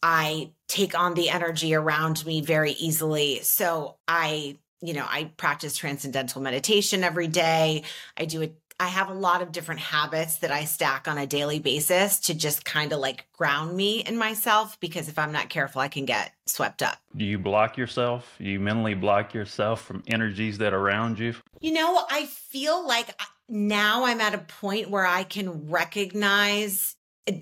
I 0.02 0.50
take 0.68 0.98
on 0.98 1.14
the 1.14 1.30
energy 1.30 1.74
around 1.74 2.24
me 2.24 2.40
very 2.40 2.72
easily. 2.72 3.40
So 3.42 3.96
I 4.06 4.58
you 4.82 4.94
know, 4.94 5.04
I 5.06 5.24
practice 5.36 5.76
transcendental 5.76 6.40
meditation 6.40 7.04
every 7.04 7.28
day. 7.28 7.82
I 8.16 8.24
do 8.24 8.42
a 8.42 8.50
I 8.80 8.86
have 8.86 9.10
a 9.10 9.14
lot 9.14 9.42
of 9.42 9.52
different 9.52 9.82
habits 9.82 10.36
that 10.36 10.50
I 10.50 10.64
stack 10.64 11.06
on 11.06 11.18
a 11.18 11.26
daily 11.26 11.58
basis 11.58 12.18
to 12.20 12.34
just 12.34 12.64
kind 12.64 12.94
of 12.94 12.98
like 12.98 13.26
ground 13.36 13.76
me 13.76 14.00
in 14.00 14.16
myself 14.16 14.80
because 14.80 15.06
if 15.06 15.18
I'm 15.18 15.32
not 15.32 15.50
careful, 15.50 15.82
I 15.82 15.88
can 15.88 16.06
get 16.06 16.32
swept 16.46 16.82
up. 16.82 16.96
Do 17.14 17.26
you 17.26 17.38
block 17.38 17.76
yourself? 17.76 18.36
Do 18.38 18.44
you 18.44 18.58
mentally 18.58 18.94
block 18.94 19.34
yourself 19.34 19.82
from 19.82 20.02
energies 20.06 20.56
that 20.58 20.72
are 20.72 20.78
around 20.78 21.18
you? 21.18 21.34
You 21.60 21.74
know, 21.74 22.06
I 22.10 22.24
feel 22.24 22.86
like 22.86 23.10
now 23.50 24.04
I'm 24.04 24.20
at 24.20 24.34
a 24.34 24.38
point 24.38 24.90
where 24.90 25.06
I 25.06 25.24
can 25.24 25.68
recognize 25.68 26.96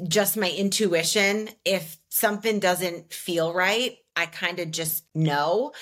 just 0.06 0.36
my 0.36 0.50
intuition. 0.50 1.48
If 1.64 1.98
something 2.08 2.58
doesn't 2.58 3.12
feel 3.12 3.52
right, 3.52 3.96
I 4.16 4.26
kind 4.26 4.58
of 4.58 4.70
just 4.70 5.04
know. 5.14 5.72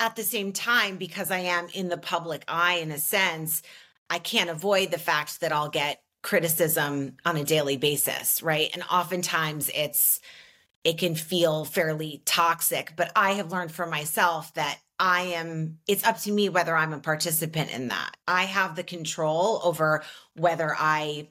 At 0.00 0.16
the 0.16 0.22
same 0.22 0.52
time, 0.52 0.96
because 0.96 1.30
I 1.30 1.40
am 1.40 1.68
in 1.72 1.88
the 1.88 1.96
public 1.96 2.44
eye 2.48 2.76
in 2.76 2.90
a 2.90 2.98
sense, 2.98 3.62
I 4.10 4.18
can't 4.18 4.50
avoid 4.50 4.90
the 4.90 4.98
fact 4.98 5.40
that 5.40 5.52
I'll 5.52 5.70
get 5.70 6.02
criticism 6.22 7.16
on 7.24 7.36
a 7.36 7.44
daily 7.44 7.76
basis, 7.76 8.42
right? 8.42 8.70
And 8.74 8.82
oftentimes 8.90 9.70
it's, 9.74 10.20
it 10.84 10.98
can 10.98 11.14
feel 11.14 11.64
fairly 11.64 12.22
toxic, 12.26 12.92
but 12.94 13.10
I 13.16 13.32
have 13.32 13.50
learned 13.50 13.72
for 13.72 13.86
myself 13.86 14.52
that 14.54 14.78
I 14.98 15.22
am, 15.22 15.78
it's 15.88 16.04
up 16.04 16.18
to 16.20 16.32
me 16.32 16.48
whether 16.48 16.76
I'm 16.76 16.92
a 16.92 17.00
participant 17.00 17.74
in 17.74 17.88
that. 17.88 18.16
I 18.28 18.44
have 18.44 18.76
the 18.76 18.84
control 18.84 19.60
over 19.64 20.04
whether 20.34 20.74
I 20.78 21.28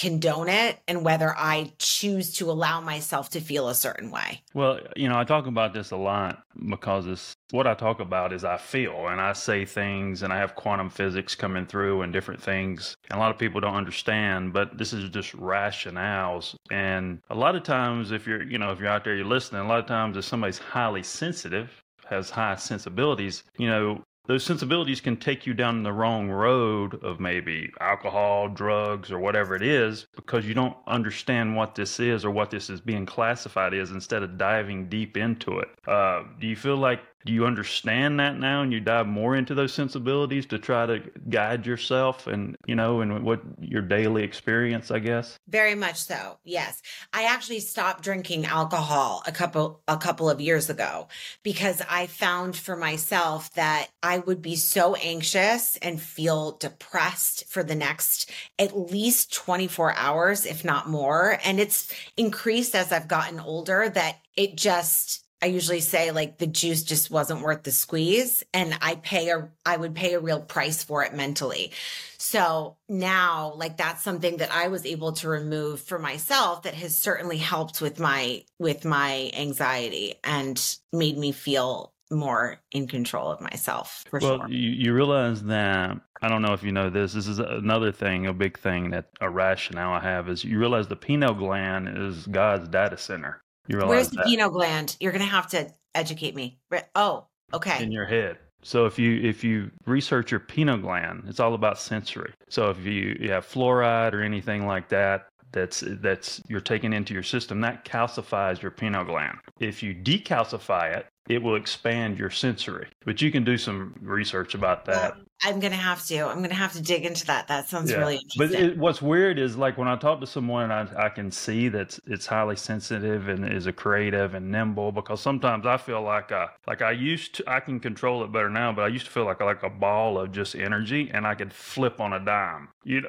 condone 0.00 0.48
it 0.48 0.78
and 0.88 1.04
whether 1.04 1.36
I 1.36 1.72
choose 1.78 2.32
to 2.36 2.50
allow 2.50 2.80
myself 2.80 3.28
to 3.30 3.40
feel 3.40 3.68
a 3.68 3.74
certain 3.74 4.10
way. 4.10 4.40
Well, 4.54 4.80
you 4.96 5.10
know, 5.10 5.18
I 5.18 5.24
talk 5.24 5.46
about 5.46 5.74
this 5.74 5.90
a 5.90 5.96
lot 5.96 6.42
because 6.70 7.06
it's 7.06 7.34
what 7.50 7.66
I 7.66 7.74
talk 7.74 8.00
about 8.00 8.32
is 8.32 8.42
I 8.42 8.56
feel 8.56 9.08
and 9.08 9.20
I 9.20 9.34
say 9.34 9.66
things 9.66 10.22
and 10.22 10.32
I 10.32 10.38
have 10.38 10.54
quantum 10.54 10.88
physics 10.88 11.34
coming 11.34 11.66
through 11.66 12.00
and 12.00 12.14
different 12.14 12.42
things. 12.42 12.96
And 13.10 13.18
a 13.18 13.20
lot 13.20 13.30
of 13.30 13.36
people 13.36 13.60
don't 13.60 13.74
understand, 13.74 14.54
but 14.54 14.78
this 14.78 14.94
is 14.94 15.10
just 15.10 15.36
rationales. 15.36 16.54
And 16.70 17.20
a 17.28 17.34
lot 17.34 17.54
of 17.54 17.62
times 17.62 18.10
if 18.10 18.26
you're, 18.26 18.42
you 18.42 18.56
know, 18.56 18.70
if 18.70 18.80
you're 18.80 18.88
out 18.88 19.04
there 19.04 19.14
you're 19.14 19.26
listening, 19.26 19.60
a 19.60 19.68
lot 19.68 19.80
of 19.80 19.86
times 19.86 20.16
if 20.16 20.24
somebody's 20.24 20.56
highly 20.56 21.02
sensitive, 21.02 21.84
has 22.08 22.30
high 22.30 22.56
sensibilities, 22.56 23.44
you 23.58 23.68
know, 23.68 24.02
those 24.30 24.44
sensibilities 24.44 25.00
can 25.00 25.16
take 25.16 25.44
you 25.44 25.52
down 25.52 25.82
the 25.82 25.92
wrong 25.92 26.30
road 26.30 27.02
of 27.02 27.18
maybe 27.18 27.68
alcohol, 27.80 28.48
drugs, 28.48 29.10
or 29.10 29.18
whatever 29.18 29.56
it 29.56 29.62
is 29.62 30.06
because 30.14 30.46
you 30.46 30.54
don't 30.54 30.76
understand 30.86 31.56
what 31.56 31.74
this 31.74 31.98
is 31.98 32.24
or 32.24 32.30
what 32.30 32.48
this 32.48 32.70
is 32.70 32.80
being 32.80 33.04
classified 33.04 33.74
as 33.74 33.90
instead 33.90 34.22
of 34.22 34.38
diving 34.38 34.88
deep 34.88 35.16
into 35.16 35.58
it. 35.58 35.68
Uh, 35.84 36.22
do 36.38 36.46
you 36.46 36.54
feel 36.54 36.76
like 36.76 37.00
do 37.26 37.32
you 37.32 37.44
understand 37.44 38.18
that 38.20 38.38
now 38.38 38.62
and 38.62 38.72
you 38.72 38.80
dive 38.80 39.06
more 39.06 39.36
into 39.36 39.54
those 39.54 39.74
sensibilities 39.74 40.46
to 40.46 40.58
try 40.58 40.86
to 40.86 41.02
guide 41.28 41.66
yourself 41.66 42.26
and 42.26 42.56
you 42.66 42.74
know 42.74 43.00
and 43.00 43.24
what 43.24 43.42
your 43.60 43.82
daily 43.82 44.22
experience 44.22 44.90
i 44.90 44.98
guess? 44.98 45.38
Very 45.48 45.74
much 45.74 45.96
so 45.96 46.38
yes. 46.44 46.80
I 47.12 47.24
actually 47.24 47.60
stopped 47.60 48.02
drinking 48.02 48.46
alcohol 48.46 49.22
a 49.26 49.32
couple 49.32 49.82
a 49.86 49.96
couple 49.96 50.30
of 50.30 50.40
years 50.40 50.70
ago 50.70 51.08
because 51.42 51.82
i 51.88 52.06
found 52.06 52.56
for 52.56 52.76
myself 52.76 53.52
that 53.54 53.88
i 54.02 54.18
would 54.18 54.40
be 54.40 54.56
so 54.56 54.94
anxious 54.96 55.76
and 55.78 56.00
feel 56.00 56.52
depressed 56.52 57.44
for 57.48 57.62
the 57.62 57.74
next 57.74 58.30
at 58.58 58.76
least 58.76 59.32
24 59.32 59.94
hours 59.94 60.46
if 60.46 60.64
not 60.64 60.88
more. 60.88 61.38
And 61.44 61.60
it's 61.60 61.92
increased 62.16 62.74
as 62.74 62.92
i've 62.92 63.08
gotten 63.08 63.40
older 63.40 63.88
that 63.88 64.16
it 64.36 64.56
just 64.56 65.24
I 65.42 65.46
usually 65.46 65.80
say 65.80 66.10
like 66.10 66.38
the 66.38 66.46
juice 66.46 66.82
just 66.82 67.10
wasn't 67.10 67.42
worth 67.42 67.62
the 67.62 67.70
squeeze 67.70 68.44
and 68.52 68.76
I 68.82 68.96
pay 68.96 69.30
a 69.30 69.48
I 69.64 69.76
would 69.76 69.94
pay 69.94 70.14
a 70.14 70.20
real 70.20 70.40
price 70.40 70.82
for 70.82 71.02
it 71.04 71.14
mentally. 71.14 71.72
So 72.18 72.76
now 72.88 73.54
like 73.56 73.76
that's 73.76 74.02
something 74.02 74.38
that 74.38 74.52
I 74.52 74.68
was 74.68 74.84
able 74.84 75.12
to 75.12 75.28
remove 75.28 75.80
for 75.80 75.98
myself 75.98 76.62
that 76.62 76.74
has 76.74 76.96
certainly 76.96 77.38
helped 77.38 77.80
with 77.80 77.98
my 77.98 78.44
with 78.58 78.84
my 78.84 79.30
anxiety 79.34 80.14
and 80.22 80.62
made 80.92 81.16
me 81.16 81.32
feel 81.32 81.92
more 82.10 82.60
in 82.72 82.88
control 82.88 83.30
of 83.30 83.40
myself 83.40 84.04
for 84.10 84.18
well, 84.18 84.38
sure. 84.38 84.48
You, 84.48 84.70
you 84.70 84.94
realize 84.94 85.44
that 85.44 85.96
I 86.20 86.28
don't 86.28 86.42
know 86.42 86.52
if 86.52 86.62
you 86.62 86.72
know 86.72 86.90
this. 86.90 87.12
This 87.14 87.26
is 87.26 87.38
another 87.38 87.92
thing, 87.92 88.26
a 88.26 88.32
big 88.32 88.58
thing 88.58 88.90
that 88.90 89.10
a 89.20 89.30
rationale 89.30 89.92
I 89.92 90.00
have 90.00 90.28
is 90.28 90.44
you 90.44 90.58
realize 90.58 90.88
the 90.88 90.96
pineal 90.96 91.34
gland 91.34 91.88
is 91.96 92.26
God's 92.26 92.68
data 92.68 92.98
center. 92.98 93.42
You 93.68 93.76
realize 93.76 93.88
Where's 93.90 94.10
the 94.10 94.16
that 94.16 94.26
pineal 94.26 94.50
gland? 94.50 94.96
You're 95.00 95.12
going 95.12 95.24
to 95.24 95.30
have 95.30 95.48
to 95.48 95.70
educate 95.94 96.34
me. 96.34 96.58
Oh, 96.94 97.26
okay. 97.52 97.82
in 97.82 97.92
your 97.92 98.06
head. 98.06 98.38
So 98.62 98.86
if 98.86 98.98
you 98.98 99.20
if 99.22 99.42
you 99.42 99.70
research 99.86 100.30
your 100.30 100.40
pineal 100.40 100.78
gland, 100.78 101.24
it's 101.28 101.40
all 101.40 101.54
about 101.54 101.78
sensory. 101.78 102.32
So 102.48 102.70
if 102.70 102.78
you, 102.84 103.16
you 103.18 103.30
have 103.30 103.46
fluoride 103.46 104.12
or 104.12 104.22
anything 104.22 104.66
like 104.66 104.88
that, 104.90 105.28
that's 105.52 105.82
that's 105.86 106.42
you're 106.48 106.60
taking 106.60 106.92
into 106.92 107.14
your 107.14 107.22
system, 107.22 107.60
that 107.62 107.84
calcifies 107.84 108.60
your 108.60 108.70
pineal 108.70 109.04
gland. 109.04 109.38
If 109.58 109.82
you 109.82 109.94
decalcify 109.94 110.96
it, 110.96 111.06
it 111.28 111.42
will 111.42 111.56
expand 111.56 112.18
your 112.18 112.30
sensory. 112.30 112.88
But 113.04 113.22
you 113.22 113.30
can 113.30 113.44
do 113.44 113.56
some 113.56 113.94
research 114.00 114.54
about 114.54 114.84
that. 114.86 115.16
Well, 115.16 115.24
I'm 115.42 115.60
gonna 115.60 115.76
have 115.76 116.04
to. 116.06 116.26
I'm 116.26 116.42
gonna 116.42 116.54
have 116.54 116.72
to 116.74 116.82
dig 116.82 117.04
into 117.06 117.24
that. 117.26 117.48
That 117.48 117.68
sounds 117.68 117.94
really 117.94 118.16
interesting. 118.16 118.60
But 118.60 118.72
it, 118.72 118.78
what's 118.78 119.00
weird 119.00 119.38
is 119.38 119.56
like 119.56 119.78
when 119.78 119.88
I 119.88 119.96
talk 119.96 120.20
to 120.20 120.26
someone, 120.26 120.70
I, 120.70 120.86
I 120.96 121.08
can 121.08 121.30
see 121.30 121.68
that 121.68 121.98
it's 122.06 122.26
highly 122.26 122.56
sensitive 122.56 123.28
and 123.28 123.50
is 123.50 123.66
a 123.66 123.72
creative 123.72 124.34
and 124.34 124.50
nimble. 124.50 124.92
Because 124.92 125.20
sometimes 125.20 125.66
I 125.66 125.76
feel 125.78 126.02
like 126.02 126.30
I, 126.32 126.48
like 126.66 126.82
I 126.82 126.90
used 126.92 127.36
to, 127.36 127.44
I 127.46 127.60
can 127.60 127.80
control 127.80 128.22
it 128.24 128.32
better 128.32 128.50
now. 128.50 128.72
But 128.72 128.82
I 128.82 128.88
used 128.88 129.06
to 129.06 129.10
feel 129.10 129.24
like 129.24 129.40
like 129.40 129.62
a 129.62 129.70
ball 129.70 130.18
of 130.18 130.32
just 130.32 130.54
energy, 130.54 131.10
and 131.12 131.26
I 131.26 131.34
could 131.34 131.52
flip 131.52 132.00
on 132.00 132.12
a 132.12 132.20
dime. 132.24 132.68
You 132.84 133.02
know. 133.02 133.08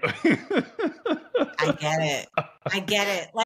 I 1.60 1.72
get 1.80 2.02
it. 2.02 2.30
I 2.72 2.80
get 2.80 3.08
it. 3.08 3.30
Like- 3.36 3.46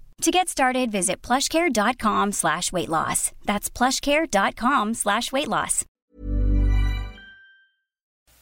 To 0.21 0.29
get 0.29 0.49
started, 0.49 0.91
visit 0.91 1.23
plushcare.com 1.23 2.31
slash 2.31 2.71
weight 2.71 2.89
loss. 2.89 3.31
That's 3.45 3.71
plushcare.com 3.71 4.93
slash 4.93 5.31
weight 5.31 5.47
loss. 5.47 5.83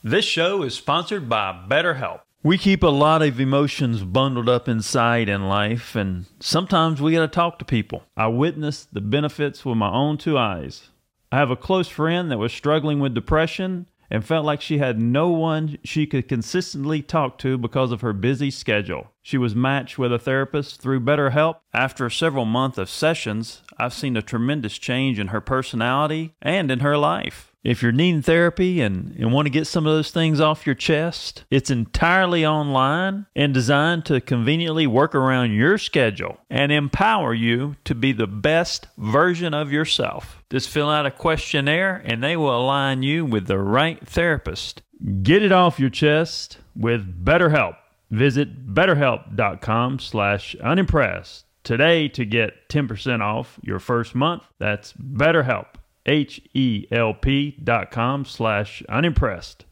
This 0.03 0.25
show 0.25 0.63
is 0.63 0.73
sponsored 0.73 1.29
by 1.29 1.65
BetterHelp. 1.69 2.19
We 2.43 2.57
keep 2.57 2.83
a 2.83 2.87
lot 2.87 3.21
of 3.21 3.39
emotions 3.39 4.03
bundled 4.03 4.49
up 4.49 4.67
inside 4.67 5.29
in 5.29 5.47
life, 5.47 5.95
and 5.95 6.25
sometimes 6.41 7.01
we 7.01 7.13
got 7.13 7.21
to 7.21 7.27
talk 7.29 7.59
to 7.59 7.65
people. 7.65 8.03
I 8.17 8.27
witnessed 8.27 8.93
the 8.93 9.01
benefits 9.01 9.63
with 9.63 9.77
my 9.77 9.89
own 9.89 10.17
two 10.17 10.37
eyes. 10.37 10.89
I 11.31 11.37
have 11.37 11.51
a 11.51 11.55
close 11.55 11.87
friend 11.87 12.29
that 12.29 12.39
was 12.39 12.51
struggling 12.51 12.99
with 12.99 13.13
depression 13.13 13.87
and 14.09 14.25
felt 14.25 14.45
like 14.45 14.61
she 14.61 14.77
had 14.77 14.99
no 14.99 15.29
one 15.29 15.77
she 15.83 16.05
could 16.05 16.27
consistently 16.27 17.01
talk 17.01 17.37
to 17.39 17.57
because 17.57 17.91
of 17.91 18.01
her 18.01 18.13
busy 18.13 18.51
schedule. 18.51 19.11
She 19.21 19.37
was 19.37 19.55
matched 19.55 19.99
with 19.99 20.11
a 20.11 20.19
therapist 20.19 20.81
through 20.81 21.01
BetterHelp. 21.01 21.57
After 21.73 22.09
several 22.09 22.45
months 22.45 22.77
of 22.77 22.89
sessions, 22.89 23.61
I've 23.77 23.93
seen 23.93 24.17
a 24.17 24.21
tremendous 24.21 24.77
change 24.77 25.19
in 25.19 25.27
her 25.27 25.41
personality 25.41 26.35
and 26.41 26.71
in 26.71 26.79
her 26.79 26.97
life. 26.97 27.48
If 27.63 27.83
you're 27.83 27.91
needing 27.91 28.21
therapy 28.21 28.79
and, 28.79 29.15
and 29.17 29.33
want 29.33 29.45
to 29.45 29.51
get 29.51 29.67
some 29.67 29.85
of 29.85 29.93
those 29.93 30.11
things 30.11 30.39
off 30.39 30.65
your 30.65 30.75
chest, 30.75 31.43
it's 31.51 31.69
entirely 31.69 32.45
online 32.45 33.25
and 33.35 33.53
designed 33.53 34.05
to 34.05 34.21
conveniently 34.21 34.87
work 34.87 35.13
around 35.13 35.51
your 35.51 35.77
schedule 35.77 36.37
and 36.49 36.71
empower 36.71 37.33
you 37.33 37.75
to 37.83 37.93
be 37.93 38.13
the 38.13 38.27
best 38.27 38.87
version 38.97 39.53
of 39.53 39.71
yourself. 39.71 40.41
Just 40.49 40.69
fill 40.69 40.89
out 40.89 41.05
a 41.05 41.11
questionnaire 41.11 42.01
and 42.05 42.23
they 42.23 42.37
will 42.37 42.57
align 42.57 43.03
you 43.03 43.25
with 43.25 43.47
the 43.47 43.59
right 43.59 44.07
therapist. 44.07 44.81
Get 45.21 45.43
it 45.43 45.51
off 45.51 45.79
your 45.79 45.89
chest 45.89 46.59
with 46.75 47.25
BetterHelp. 47.25 47.75
Visit 48.09 48.73
betterhelp.com 48.73 49.99
slash 49.99 50.55
unimpressed 50.55 51.45
today 51.63 52.07
to 52.07 52.25
get 52.25 52.69
10% 52.69 53.21
off 53.21 53.59
your 53.61 53.79
first 53.79 54.15
month. 54.15 54.43
That's 54.57 54.93
BetterHelp, 54.93 55.67
H-E-L-P 56.05 57.59
dot 57.63 57.91
com 57.91 58.25
slash 58.25 58.83
unimpressed. 58.89 59.65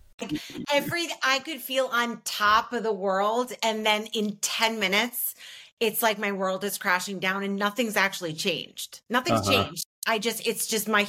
Every 0.73 1.07
I 1.23 1.39
could 1.39 1.61
feel 1.61 1.89
on 1.91 2.21
top 2.23 2.73
of 2.73 2.83
the 2.83 2.93
world, 2.93 3.53
and 3.61 3.85
then 3.85 4.07
in 4.07 4.37
10 4.37 4.79
minutes, 4.79 5.35
it's 5.79 6.01
like 6.01 6.17
my 6.17 6.31
world 6.31 6.63
is 6.63 6.77
crashing 6.77 7.19
down 7.19 7.43
and 7.43 7.55
nothing's 7.55 7.95
actually 7.95 8.33
changed. 8.33 9.01
Nothing's 9.09 9.47
uh-huh. 9.47 9.65
changed. 9.65 9.85
I 10.07 10.19
just 10.19 10.47
it's 10.47 10.67
just 10.67 10.87
my 10.87 11.05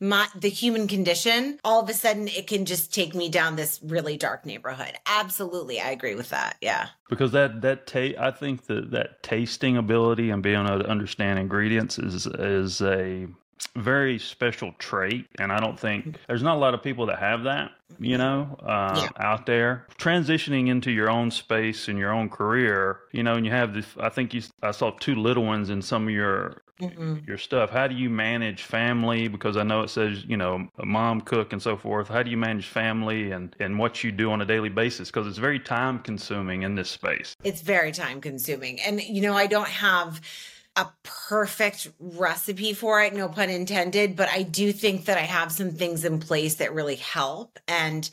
my 0.00 0.26
the 0.34 0.48
human 0.48 0.88
condition. 0.88 1.58
All 1.64 1.82
of 1.82 1.88
a 1.88 1.92
sudden 1.92 2.28
it 2.28 2.46
can 2.46 2.64
just 2.64 2.92
take 2.92 3.14
me 3.14 3.28
down 3.28 3.56
this 3.56 3.78
really 3.82 4.16
dark 4.16 4.46
neighborhood. 4.46 4.94
Absolutely, 5.06 5.80
I 5.80 5.90
agree 5.90 6.14
with 6.14 6.30
that. 6.30 6.56
Yeah. 6.62 6.88
Because 7.10 7.32
that 7.32 7.60
that 7.60 7.86
ta- 7.86 8.18
I 8.18 8.30
think 8.30 8.66
that 8.66 8.90
that 8.90 9.22
tasting 9.22 9.76
ability 9.76 10.30
and 10.30 10.42
being 10.42 10.66
able 10.66 10.78
to 10.78 10.88
understand 10.88 11.38
ingredients 11.38 11.98
is 11.98 12.26
is 12.26 12.80
a 12.80 13.28
very 13.76 14.18
special 14.18 14.72
trait 14.78 15.26
and 15.38 15.52
i 15.52 15.58
don't 15.58 15.78
think 15.78 16.16
there's 16.26 16.42
not 16.42 16.56
a 16.56 16.60
lot 16.60 16.74
of 16.74 16.82
people 16.82 17.06
that 17.06 17.18
have 17.18 17.44
that 17.44 17.70
you 17.98 18.18
know 18.18 18.56
uh, 18.62 18.94
yeah. 19.02 19.24
out 19.24 19.46
there. 19.46 19.86
Transitioning 19.98 20.68
into 20.68 20.90
your 20.90 21.10
own 21.10 21.30
space 21.30 21.88
and 21.88 21.98
your 21.98 22.12
own 22.12 22.28
career 22.28 23.00
you 23.12 23.22
know 23.22 23.34
and 23.34 23.44
you 23.46 23.52
have 23.52 23.74
this 23.74 23.86
i 24.00 24.08
think 24.08 24.34
you 24.34 24.42
i 24.62 24.70
saw 24.70 24.90
two 24.90 25.14
little 25.14 25.44
ones 25.44 25.70
in 25.70 25.82
some 25.82 26.08
of 26.08 26.10
your 26.14 26.62
mm 26.80 27.12
your 27.28 27.38
stuff. 27.38 27.70
How 27.70 27.86
do 27.86 27.94
you 27.94 28.10
manage 28.10 28.62
family? 28.62 29.28
Because 29.28 29.56
i 29.56 29.62
know 29.62 29.82
it 29.82 29.90
says 29.90 30.24
you 30.24 30.36
know 30.36 30.66
a 30.78 30.86
mom 30.86 31.20
cook 31.20 31.52
and 31.52 31.62
so 31.62 31.76
forth. 31.76 32.08
How 32.08 32.22
do 32.24 32.30
you 32.30 32.36
manage 32.36 32.66
family 32.66 33.30
and 33.30 33.54
and 33.60 33.78
what 33.78 34.02
you 34.02 34.10
do 34.10 34.32
on 34.32 34.42
a 34.42 34.44
daily 34.44 34.68
basis? 34.68 35.08
Because 35.10 35.28
it's 35.28 35.38
very 35.38 35.60
time 35.60 36.00
consuming 36.00 36.62
in 36.62 36.74
this 36.74 36.90
space. 36.90 37.36
It's 37.44 37.60
very 37.60 37.92
time 37.92 38.20
consuming. 38.20 38.80
And 38.80 39.00
you 39.00 39.22
know 39.22 39.34
i 39.34 39.46
don't 39.46 39.68
have 39.68 40.20
a 40.76 40.86
perfect 41.02 41.88
recipe 41.98 42.72
for 42.72 43.02
it, 43.02 43.14
no 43.14 43.28
pun 43.28 43.50
intended, 43.50 44.16
but 44.16 44.28
I 44.28 44.42
do 44.42 44.72
think 44.72 45.04
that 45.04 45.18
I 45.18 45.22
have 45.22 45.52
some 45.52 45.72
things 45.72 46.04
in 46.04 46.18
place 46.18 46.56
that 46.56 46.72
really 46.72 46.96
help. 46.96 47.58
And 47.68 48.08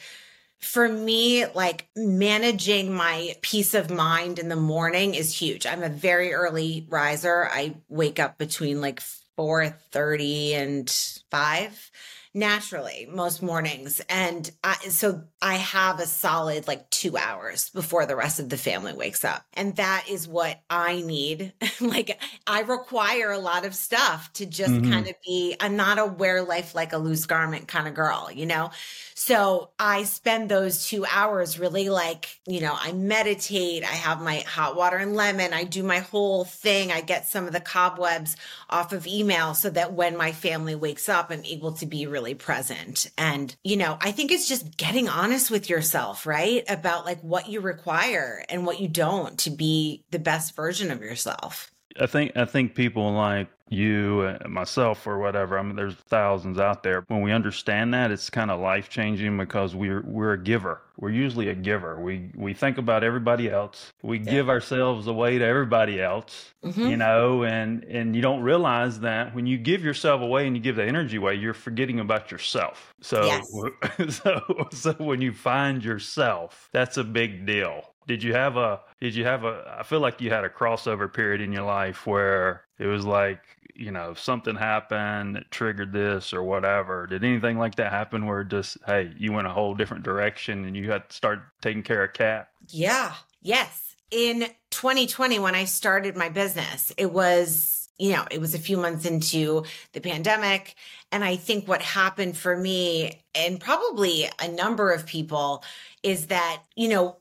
for 0.59 0.89
me, 0.89 1.45
like 1.45 1.87
managing 1.95 2.93
my 2.93 3.35
peace 3.41 3.73
of 3.73 3.89
mind 3.89 4.39
in 4.39 4.49
the 4.49 4.57
morning 4.57 5.15
is 5.15 5.37
huge. 5.37 5.65
I'm 5.65 5.83
a 5.83 5.89
very 5.89 6.33
early 6.33 6.85
riser. 6.89 7.49
I 7.49 7.77
wake 7.87 8.19
up 8.19 8.37
between 8.37 8.81
like 8.81 8.99
4:30 9.37 10.53
and 10.55 10.89
5 11.31 11.91
naturally 12.33 13.07
most 13.11 13.41
mornings. 13.41 14.01
And 14.09 14.51
I, 14.63 14.75
so 14.89 15.23
I 15.41 15.55
have 15.55 15.99
a 15.99 16.05
solid 16.05 16.67
like 16.67 16.89
two 16.89 17.17
hours 17.17 17.69
before 17.69 18.05
the 18.05 18.15
rest 18.15 18.39
of 18.39 18.49
the 18.49 18.57
family 18.57 18.93
wakes 18.93 19.23
up. 19.23 19.43
And 19.53 19.75
that 19.77 20.05
is 20.09 20.27
what 20.27 20.59
I 20.69 21.01
need. 21.01 21.53
like 21.79 22.19
I 22.45 22.61
require 22.61 23.31
a 23.31 23.39
lot 23.39 23.65
of 23.65 23.73
stuff 23.73 24.31
to 24.33 24.45
just 24.45 24.71
mm-hmm. 24.71 24.91
kind 24.91 25.07
of 25.07 25.15
be, 25.25 25.55
I'm 25.59 25.77
not 25.77 25.97
a 25.97 26.05
wear 26.05 26.41
life 26.41 26.75
like 26.75 26.91
a 26.91 26.97
loose 26.97 27.25
garment 27.25 27.67
kind 27.67 27.87
of 27.87 27.93
girl, 27.93 28.29
you 28.33 28.45
know? 28.45 28.71
So 29.15 29.71
I 29.77 30.03
spend 30.03 30.49
those 30.49 30.87
two 30.87 31.05
hours 31.05 31.59
really 31.59 31.89
like, 31.89 32.39
you 32.45 32.61
know, 32.61 32.75
I 32.77 32.91
meditate, 32.93 33.83
I 33.83 33.87
have 33.87 34.21
my 34.21 34.39
hot 34.47 34.75
water 34.75 34.97
and 34.97 35.15
lemon, 35.15 35.53
I 35.53 35.63
do 35.63 35.83
my 35.83 35.99
whole 35.99 36.45
thing. 36.45 36.91
I 36.91 37.01
get 37.01 37.27
some 37.27 37.45
of 37.45 37.53
the 37.53 37.59
cobwebs 37.59 38.35
off 38.69 38.93
of 38.93 39.07
email 39.07 39.53
so 39.53 39.69
that 39.69 39.93
when 39.93 40.17
my 40.17 40.31
family 40.31 40.75
wakes 40.75 41.09
up, 41.09 41.31
I'm 41.31 41.43
able 41.43 41.73
to 41.73 41.85
be 41.85 42.07
really 42.07 42.33
present. 42.33 43.09
And, 43.17 43.55
you 43.63 43.77
know, 43.77 43.97
I 44.01 44.11
think 44.11 44.31
it's 44.31 44.47
just 44.47 44.77
getting 44.77 45.07
honest 45.29 45.51
with 45.51 45.69
yourself, 45.69 46.25
right? 46.25 46.63
About 46.67 47.05
like 47.05 47.21
what 47.21 47.47
you 47.47 47.61
require 47.61 48.43
and 48.49 48.65
what 48.65 48.79
you 48.79 48.87
don't 48.87 49.37
to 49.39 49.51
be 49.51 50.03
the 50.09 50.17
best 50.17 50.55
version 50.55 50.89
of 50.89 51.01
yourself. 51.01 51.71
I 51.99 52.07
think 52.07 52.35
I 52.35 52.45
think 52.45 52.73
people 52.73 53.11
like 53.11 53.47
you 53.69 54.21
and 54.21 54.51
myself 54.51 55.05
or 55.05 55.19
whatever. 55.19 55.57
I 55.57 55.61
mean, 55.61 55.75
there's 55.75 55.93
thousands 55.93 56.59
out 56.59 56.83
there. 56.83 57.03
When 57.07 57.21
we 57.21 57.31
understand 57.31 57.93
that, 57.93 58.11
it's 58.11 58.29
kind 58.29 58.51
of 58.51 58.59
life 58.59 58.89
changing 58.89 59.37
because 59.37 59.75
we're 59.75 60.01
we're 60.01 60.33
a 60.33 60.43
giver. 60.43 60.81
We're 60.97 61.11
usually 61.11 61.47
a 61.49 61.55
giver. 61.55 61.99
We 61.99 62.31
we 62.35 62.53
think 62.53 62.77
about 62.77 63.03
everybody 63.03 63.49
else. 63.49 63.93
We 64.01 64.17
yeah. 64.17 64.31
give 64.31 64.49
ourselves 64.49 65.07
away 65.07 65.37
to 65.37 65.45
everybody 65.45 66.01
else. 66.01 66.53
Mm-hmm. 66.63 66.87
You 66.87 66.97
know, 66.97 67.43
and 67.43 67.83
and 67.85 68.15
you 68.15 68.21
don't 68.21 68.41
realize 68.41 68.99
that 69.01 69.35
when 69.35 69.45
you 69.45 69.57
give 69.57 69.83
yourself 69.83 70.21
away 70.21 70.47
and 70.47 70.55
you 70.55 70.61
give 70.61 70.75
the 70.75 70.85
energy 70.85 71.17
away, 71.17 71.35
you're 71.35 71.53
forgetting 71.53 71.99
about 71.99 72.31
yourself. 72.31 72.95
So 73.01 73.25
yes. 73.25 74.15
so 74.23 74.67
so 74.71 74.93
when 74.93 75.21
you 75.21 75.31
find 75.31 75.85
yourself, 75.85 76.69
that's 76.71 76.97
a 76.97 77.03
big 77.03 77.45
deal 77.45 77.83
did 78.07 78.23
you 78.23 78.33
have 78.33 78.57
a 78.57 78.79
did 78.99 79.13
you 79.13 79.23
have 79.23 79.43
a 79.43 79.75
i 79.77 79.83
feel 79.83 79.99
like 79.99 80.19
you 80.19 80.31
had 80.31 80.43
a 80.43 80.49
crossover 80.49 81.13
period 81.13 81.41
in 81.41 81.53
your 81.53 81.63
life 81.63 82.07
where 82.07 82.65
it 82.79 82.87
was 82.87 83.05
like 83.05 83.39
you 83.79 83.91
know 83.91 84.11
if 84.11 84.19
something 84.19 84.55
happened 84.55 85.35
that 85.35 85.49
triggered 85.51 85.93
this 85.93 86.33
or 86.33 86.43
whatever 86.43 87.07
did 87.07 87.23
anything 87.23 87.57
like 87.57 87.75
that 87.75 87.91
happen 87.91 88.25
where 88.25 88.43
just 88.43 88.77
hey 88.85 89.11
you 89.17 89.31
went 89.31 89.47
a 89.47 89.51
whole 89.51 89.73
different 89.73 90.03
direction 90.03 90.65
and 90.65 90.75
you 90.75 90.91
had 90.91 91.09
to 91.09 91.15
start 91.15 91.39
taking 91.61 91.83
care 91.83 92.03
of 92.03 92.13
Kat 92.13 92.49
yeah. 92.71 93.13
Yes. 93.41 93.95
In 94.11 94.47
2020 94.71 95.39
when 95.39 95.55
i 95.55 95.65
started 95.65 96.15
my 96.15 96.29
business 96.29 96.91
it 96.97 97.11
was 97.11 97.89
you 97.97 98.11
know 98.11 98.25
it 98.31 98.41
was 98.41 98.53
a 98.55 98.59
few 98.59 98.77
months 98.77 99.05
into 99.05 99.63
the 99.93 100.01
pandemic. 100.01 100.75
And 101.11 101.23
i 101.23 101.35
think 101.35 101.67
what 101.67 101.81
happened 101.81 102.37
for 102.37 102.57
me 102.57 103.23
and 103.35 103.59
probably 103.59 104.27
a 104.39 104.47
number 104.47 104.91
of 104.91 105.05
people 105.05 105.63
is 106.03 106.27
that 106.27 106.63
you 106.75 106.89
know 106.89 107.17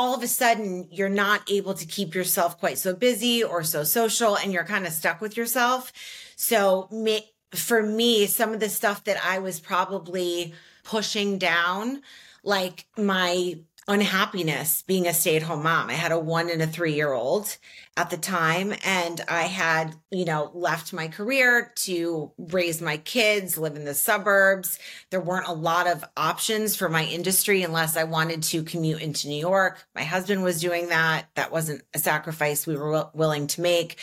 all 0.00 0.14
of 0.14 0.22
a 0.22 0.26
sudden 0.26 0.88
you're 0.90 1.10
not 1.10 1.42
able 1.50 1.74
to 1.74 1.84
keep 1.84 2.14
yourself 2.14 2.58
quite 2.58 2.78
so 2.78 2.96
busy 2.96 3.44
or 3.44 3.62
so 3.62 3.84
social 3.84 4.34
and 4.34 4.50
you're 4.50 4.64
kind 4.64 4.86
of 4.86 4.94
stuck 4.94 5.20
with 5.20 5.36
yourself. 5.36 5.92
So 6.36 6.88
me, 6.90 7.30
for 7.50 7.82
me, 7.82 8.24
some 8.24 8.54
of 8.54 8.60
the 8.60 8.70
stuff 8.70 9.04
that 9.04 9.22
I 9.22 9.40
was 9.40 9.60
probably 9.60 10.54
pushing 10.84 11.36
down, 11.36 12.00
like 12.42 12.86
my 12.96 13.58
unhappiness 13.90 14.82
being 14.82 15.08
a 15.08 15.12
stay 15.12 15.34
at 15.34 15.42
home 15.42 15.64
mom. 15.64 15.90
I 15.90 15.94
had 15.94 16.12
a 16.12 16.18
one 16.18 16.48
and 16.48 16.62
a 16.62 16.66
three 16.66 16.94
year 16.94 17.12
old 17.12 17.56
at 17.96 18.08
the 18.08 18.16
time, 18.16 18.72
and 18.84 19.20
I 19.28 19.42
had, 19.42 19.96
you 20.12 20.24
know, 20.24 20.52
left 20.54 20.92
my 20.92 21.08
career 21.08 21.72
to 21.78 22.30
raise 22.38 22.80
my 22.80 22.98
kids, 22.98 23.58
live 23.58 23.74
in 23.74 23.84
the 23.84 23.94
suburbs. 23.94 24.78
There 25.10 25.20
weren't 25.20 25.48
a 25.48 25.52
lot 25.52 25.88
of 25.88 26.04
options 26.16 26.76
for 26.76 26.88
my 26.88 27.04
industry 27.04 27.62
unless 27.62 27.96
I 27.96 28.04
wanted 28.04 28.44
to 28.44 28.62
commute 28.62 29.02
into 29.02 29.28
New 29.28 29.40
York. 29.40 29.84
My 29.96 30.04
husband 30.04 30.44
was 30.44 30.60
doing 30.60 30.88
that. 30.90 31.26
That 31.34 31.50
wasn't 31.50 31.82
a 31.92 31.98
sacrifice 31.98 32.68
we 32.68 32.76
were 32.76 33.10
willing 33.12 33.48
to 33.48 33.60
make. 33.60 33.98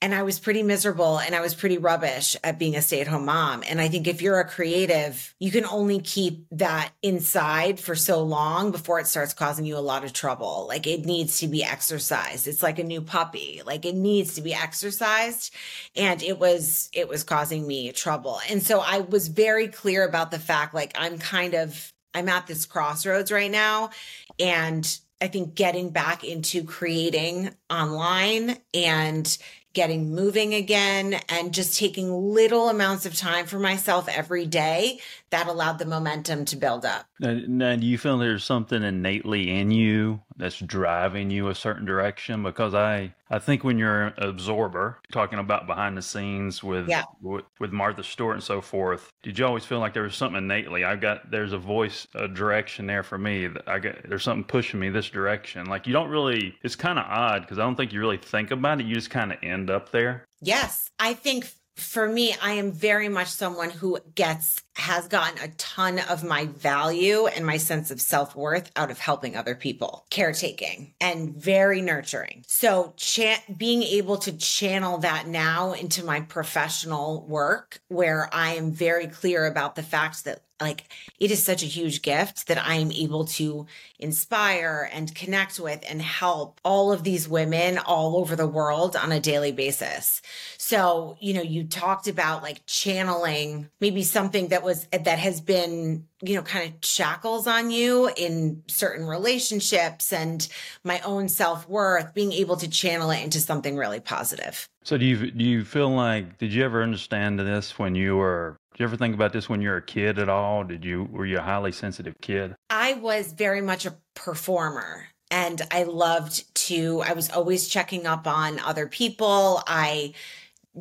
And 0.00 0.14
I 0.14 0.22
was 0.22 0.38
pretty 0.38 0.62
miserable 0.62 1.18
and 1.18 1.34
I 1.34 1.40
was 1.40 1.54
pretty 1.54 1.78
rubbish 1.78 2.36
at 2.44 2.58
being 2.58 2.76
a 2.76 2.82
stay 2.82 3.00
at 3.00 3.08
home 3.08 3.24
mom. 3.24 3.64
And 3.66 3.80
I 3.80 3.88
think 3.88 4.06
if 4.06 4.22
you're 4.22 4.38
a 4.38 4.48
creative, 4.48 5.34
you 5.40 5.50
can 5.50 5.64
only 5.64 5.98
keep 6.00 6.46
that 6.52 6.92
inside 7.02 7.80
for 7.80 7.96
so 7.96 8.22
long 8.22 8.70
before 8.70 9.00
it 9.00 9.08
starts 9.08 9.34
causing 9.34 9.64
you 9.64 9.76
a 9.76 9.80
lot 9.80 10.04
of 10.04 10.12
trouble. 10.12 10.66
Like 10.68 10.86
it 10.86 11.04
needs 11.04 11.40
to 11.40 11.48
be 11.48 11.64
exercised. 11.64 12.46
It's 12.46 12.62
like 12.62 12.78
a 12.78 12.84
new 12.84 13.00
puppy. 13.00 13.60
Like 13.66 13.84
it 13.84 13.96
needs 13.96 14.34
to 14.36 14.40
be 14.40 14.54
exercised. 14.54 15.52
And 15.96 16.22
it 16.22 16.38
was, 16.38 16.90
it 16.92 17.08
was 17.08 17.24
causing 17.24 17.66
me 17.66 17.90
trouble. 17.90 18.38
And 18.48 18.62
so 18.62 18.78
I 18.78 19.00
was 19.00 19.26
very 19.26 19.66
clear 19.66 20.06
about 20.06 20.30
the 20.30 20.38
fact 20.38 20.74
like 20.74 20.92
I'm 20.96 21.18
kind 21.18 21.54
of, 21.54 21.92
I'm 22.14 22.28
at 22.28 22.46
this 22.46 22.66
crossroads 22.66 23.32
right 23.32 23.50
now. 23.50 23.90
And 24.38 24.98
I 25.20 25.26
think 25.26 25.56
getting 25.56 25.90
back 25.90 26.22
into 26.22 26.62
creating 26.62 27.50
online 27.68 28.56
and 28.72 29.38
getting 29.74 30.14
moving 30.14 30.54
again 30.54 31.20
and 31.28 31.52
just 31.52 31.78
taking 31.78 32.10
little 32.10 32.68
amounts 32.68 33.06
of 33.06 33.14
time 33.14 33.46
for 33.46 33.58
myself 33.58 34.08
every 34.08 34.46
day 34.46 35.00
that 35.30 35.46
allowed 35.46 35.78
the 35.78 35.84
momentum 35.84 36.44
to 36.46 36.56
build 36.56 36.84
up. 36.84 37.06
Now, 37.20 37.38
now, 37.46 37.76
do 37.76 37.86
you 37.86 37.98
feel 37.98 38.18
there's 38.18 38.44
something 38.44 38.82
innately 38.82 39.50
in 39.50 39.70
you 39.70 40.20
that's 40.36 40.58
driving 40.58 41.30
you 41.30 41.48
a 41.48 41.54
certain 41.54 41.84
direction? 41.84 42.42
Because 42.42 42.74
I, 42.74 43.14
I 43.30 43.38
think 43.38 43.64
when 43.64 43.78
you're 43.78 44.06
an 44.06 44.14
absorber, 44.18 45.00
talking 45.12 45.38
about 45.38 45.66
behind 45.66 45.96
the 45.96 46.02
scenes 46.02 46.62
with, 46.62 46.88
yeah. 46.88 47.04
with, 47.20 47.44
with 47.60 47.72
Martha 47.72 48.02
Stewart 48.02 48.36
and 48.36 48.42
so 48.42 48.60
forth, 48.60 49.10
did 49.22 49.38
you 49.38 49.44
always 49.44 49.64
feel 49.64 49.80
like 49.80 49.94
there 49.94 50.04
was 50.04 50.14
something 50.14 50.38
innately? 50.38 50.84
I 50.84 50.96
got 50.96 51.30
there's 51.30 51.52
a 51.52 51.58
voice, 51.58 52.06
a 52.14 52.28
direction 52.28 52.86
there 52.86 53.02
for 53.02 53.18
me. 53.18 53.48
That 53.48 53.68
I 53.68 53.78
got 53.78 54.08
there's 54.08 54.22
something 54.22 54.44
pushing 54.44 54.80
me 54.80 54.88
this 54.88 55.10
direction. 55.10 55.66
Like 55.66 55.86
you 55.86 55.92
don't 55.92 56.10
really. 56.10 56.56
It's 56.62 56.76
kind 56.76 56.98
of 56.98 57.04
odd 57.06 57.42
because 57.42 57.58
I 57.58 57.62
don't 57.62 57.76
think 57.76 57.92
you 57.92 58.00
really 58.00 58.16
think 58.16 58.50
about 58.50 58.80
it. 58.80 58.86
You 58.86 58.94
just 58.94 59.10
kind 59.10 59.32
of 59.32 59.38
end 59.42 59.70
up 59.70 59.90
there. 59.90 60.24
Yes, 60.40 60.90
I 60.98 61.14
think 61.14 61.50
for 61.78 62.08
me, 62.08 62.34
I 62.42 62.52
am 62.52 62.72
very 62.72 63.08
much 63.08 63.28
someone 63.28 63.70
who 63.70 63.98
gets, 64.14 64.62
has 64.76 65.06
gotten 65.08 65.38
a 65.42 65.48
ton 65.54 66.00
of 66.00 66.24
my 66.24 66.46
value 66.46 67.26
and 67.26 67.46
my 67.46 67.56
sense 67.56 67.90
of 67.90 68.00
self 68.00 68.34
worth 68.34 68.70
out 68.76 68.90
of 68.90 68.98
helping 68.98 69.36
other 69.36 69.54
people, 69.54 70.04
caretaking 70.10 70.94
and 71.00 71.34
very 71.34 71.80
nurturing. 71.80 72.44
So 72.46 72.94
cha- 72.96 73.42
being 73.56 73.82
able 73.82 74.18
to 74.18 74.36
channel 74.36 74.98
that 74.98 75.28
now 75.28 75.72
into 75.72 76.04
my 76.04 76.20
professional 76.20 77.24
work 77.26 77.80
where 77.88 78.28
I 78.32 78.54
am 78.54 78.72
very 78.72 79.06
clear 79.06 79.46
about 79.46 79.76
the 79.76 79.82
fact 79.82 80.24
that 80.24 80.42
like 80.60 80.84
it 81.20 81.30
is 81.30 81.42
such 81.42 81.62
a 81.62 81.66
huge 81.66 82.02
gift 82.02 82.48
that 82.48 82.58
I 82.58 82.74
am 82.74 82.90
able 82.90 83.26
to 83.26 83.66
inspire 83.98 84.88
and 84.92 85.14
connect 85.14 85.60
with 85.60 85.84
and 85.88 86.02
help 86.02 86.60
all 86.64 86.92
of 86.92 87.04
these 87.04 87.28
women 87.28 87.78
all 87.78 88.16
over 88.16 88.34
the 88.34 88.46
world 88.46 88.96
on 88.96 89.12
a 89.12 89.20
daily 89.20 89.52
basis. 89.52 90.20
So, 90.68 91.16
you 91.18 91.32
know, 91.32 91.40
you 91.40 91.64
talked 91.64 92.08
about 92.08 92.42
like 92.42 92.60
channeling 92.66 93.70
maybe 93.80 94.02
something 94.02 94.48
that 94.48 94.62
was 94.62 94.86
that 94.92 95.18
has 95.18 95.40
been, 95.40 96.06
you 96.20 96.34
know, 96.34 96.42
kind 96.42 96.68
of 96.68 96.86
shackles 96.86 97.46
on 97.46 97.70
you 97.70 98.10
in 98.18 98.62
certain 98.66 99.06
relationships 99.06 100.12
and 100.12 100.46
my 100.84 101.00
own 101.06 101.30
self-worth, 101.30 102.12
being 102.12 102.34
able 102.34 102.56
to 102.56 102.68
channel 102.68 103.10
it 103.10 103.24
into 103.24 103.40
something 103.40 103.78
really 103.78 104.00
positive. 104.00 104.68
So 104.84 104.98
do 104.98 105.06
you 105.06 105.30
do 105.30 105.42
you 105.42 105.64
feel 105.64 105.88
like 105.88 106.36
did 106.36 106.52
you 106.52 106.62
ever 106.66 106.82
understand 106.82 107.38
this 107.38 107.78
when 107.78 107.94
you 107.94 108.16
were 108.16 108.58
did 108.72 108.80
you 108.80 108.84
ever 108.84 108.96
think 108.98 109.14
about 109.14 109.32
this 109.32 109.48
when 109.48 109.62
you 109.62 109.70
were 109.70 109.78
a 109.78 109.82
kid 109.82 110.18
at 110.18 110.28
all? 110.28 110.64
Did 110.64 110.84
you 110.84 111.04
were 111.10 111.24
you 111.24 111.38
a 111.38 111.40
highly 111.40 111.72
sensitive 111.72 112.12
kid? 112.20 112.54
I 112.68 112.92
was 112.92 113.32
very 113.32 113.62
much 113.62 113.86
a 113.86 113.96
performer 114.14 115.06
and 115.30 115.62
I 115.70 115.84
loved 115.84 116.54
to 116.66 117.02
I 117.06 117.14
was 117.14 117.30
always 117.30 117.68
checking 117.68 118.06
up 118.06 118.26
on 118.26 118.58
other 118.58 118.86
people. 118.86 119.62
I 119.66 120.12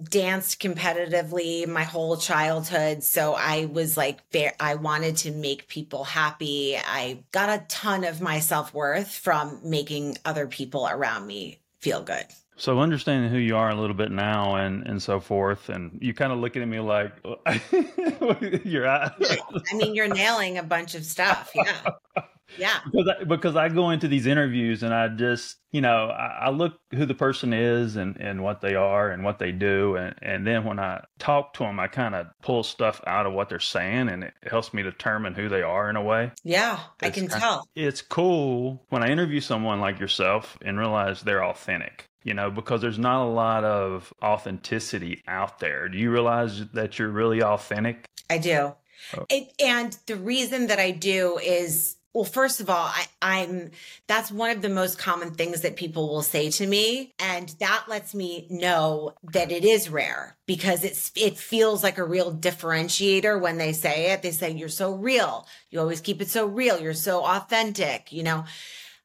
danced 0.04 0.62
competitively 0.62 1.68
my 1.68 1.84
whole 1.84 2.18
childhood. 2.18 3.04
So 3.04 3.34
I 3.34 3.66
was 3.66 3.98
like, 3.98 4.20
I 4.60 4.76
wanted 4.76 5.18
to 5.18 5.32
make 5.32 5.68
people 5.68 6.04
happy. 6.04 6.78
I 6.78 7.24
got 7.32 7.50
a 7.50 7.66
ton 7.68 8.04
of 8.04 8.22
my 8.22 8.40
self 8.40 8.74
worth 8.74 9.12
from 9.12 9.60
making 9.64 10.18
other 10.26 10.48
people 10.48 10.88
around 10.88 11.28
me 11.28 11.60
feel 11.80 12.02
good. 12.02 12.26
So 12.60 12.80
understanding 12.80 13.30
who 13.30 13.38
you 13.38 13.56
are 13.56 13.70
a 13.70 13.76
little 13.76 13.96
bit 13.96 14.12
now 14.12 14.56
and 14.56 14.86
and 14.88 15.02
so 15.02 15.20
forth, 15.20 15.70
and 15.70 16.00
you 16.02 16.16
kind 16.16 16.34
of 16.34 16.40
looking 16.40 16.64
at 16.64 16.68
me 16.68 16.80
like 16.80 17.14
your 18.66 18.88
eyes. 18.88 19.12
I 19.20 19.76
mean, 19.76 19.94
you're 19.94 20.08
nailing 20.08 20.58
a 20.58 20.64
bunch 20.64 20.96
of 20.96 21.06
stuff. 21.06 21.52
Yeah. 21.54 21.92
Yeah. 22.58 22.80
Because 22.86 23.08
I, 23.08 23.24
because 23.24 23.56
I 23.56 23.70
go 23.70 23.90
into 23.90 24.08
these 24.08 24.26
interviews 24.26 24.84
and 24.84 24.94
I 24.94 25.10
just, 25.10 25.58
you 25.72 25.82
know, 25.82 26.08
I, 26.08 26.46
I, 26.46 26.50
look 26.50 26.80
who 26.94 27.06
the 27.06 27.14
person 27.14 27.54
is 27.54 27.96
and, 27.96 28.18
and 28.18 28.44
what 28.44 28.62
they 28.62 28.76
are 28.76 29.10
and 29.10 29.24
what 29.24 29.40
they 29.40 29.52
do. 29.52 29.96
And, 29.96 30.16
and 30.22 30.48
then 30.48 30.64
when 30.64 30.80
I 30.80 31.04
talk 31.20 31.54
to 31.56 31.64
them, 31.64 31.80
I 31.80 31.88
kind 31.88 32.16
of 32.16 32.28
pull 32.42 32.64
stuff 32.64 33.02
out 33.06 33.26
of 33.26 33.34
what 33.34 33.50
they're 33.50 33.60
saying 33.60 34.10
and 34.10 34.24
it 34.24 34.34
helps 34.44 34.74
me 34.74 34.84
determine 34.84 35.34
who 35.34 35.50
they 35.50 35.62
are 35.62 35.90
in 35.90 35.96
a 35.96 36.04
way. 36.04 36.32
Yeah, 36.44 36.80
I 37.02 37.10
can 37.10 37.28
tell. 37.28 37.68
It's 37.76 38.02
cool 38.02 38.86
when 38.90 39.04
I 39.04 39.10
interview 39.10 39.42
someone 39.42 39.80
like 39.80 40.00
yourself 40.00 40.58
and 40.64 40.80
realize 40.80 41.22
they're 41.22 41.46
authentic 41.46 42.10
you 42.24 42.34
know, 42.34 42.52
because 42.52 42.82
there's 42.82 43.00
not 43.00 43.26
a 43.26 43.30
lot 43.30 43.64
of 43.64 44.14
authenticity 44.22 45.24
out 45.30 45.60
there. 45.60 45.88
Do 45.88 45.98
you 45.98 46.12
realize 46.12 46.66
that 46.74 47.00
you're 47.00 47.08
really 47.08 47.42
authentic? 47.42 48.04
I 48.30 48.38
do. 48.38 48.74
Oh. 49.16 49.26
It, 49.30 49.54
and 49.60 49.98
the 50.08 50.16
reason 50.16 50.68
that 50.68 50.80
I 50.80 50.92
do 50.92 51.40
is 51.42 51.97
well, 52.14 52.24
first 52.24 52.62
of 52.62 52.70
all, 52.70 52.90
I, 53.22 53.42
am 53.44 53.70
that's 54.08 54.32
one 54.32 54.50
of 54.50 54.62
the 54.62 54.70
most 54.70 54.98
common 54.98 55.36
things 55.36 55.62
that 55.62 55.76
people 55.76 56.10
will 56.10 56.24
say 56.24 56.50
to 56.52 56.66
me. 56.66 57.14
And 57.20 57.50
that 57.60 57.86
lets 57.88 58.16
me 58.16 58.48
know 58.50 59.14
that 59.34 59.52
it 59.52 59.64
is 59.64 59.90
rare 59.90 60.36
because 60.48 60.84
it's 60.84 61.12
it 61.16 61.38
feels 61.38 61.84
like 61.84 61.98
a 61.98 62.04
real 62.04 62.34
differentiator 62.34 63.40
when 63.40 63.58
they 63.58 63.74
say 63.74 64.12
it. 64.14 64.24
They 64.24 64.32
say, 64.32 64.52
You're 64.52 64.70
so 64.70 64.94
real. 64.94 65.48
You 65.70 65.80
always 65.80 66.02
keep 66.02 66.22
it 66.22 66.30
so 66.30 66.48
real. 66.48 66.80
You're 66.80 66.94
so 66.94 67.24
authentic, 67.24 68.12
you 68.12 68.24
know. 68.24 68.46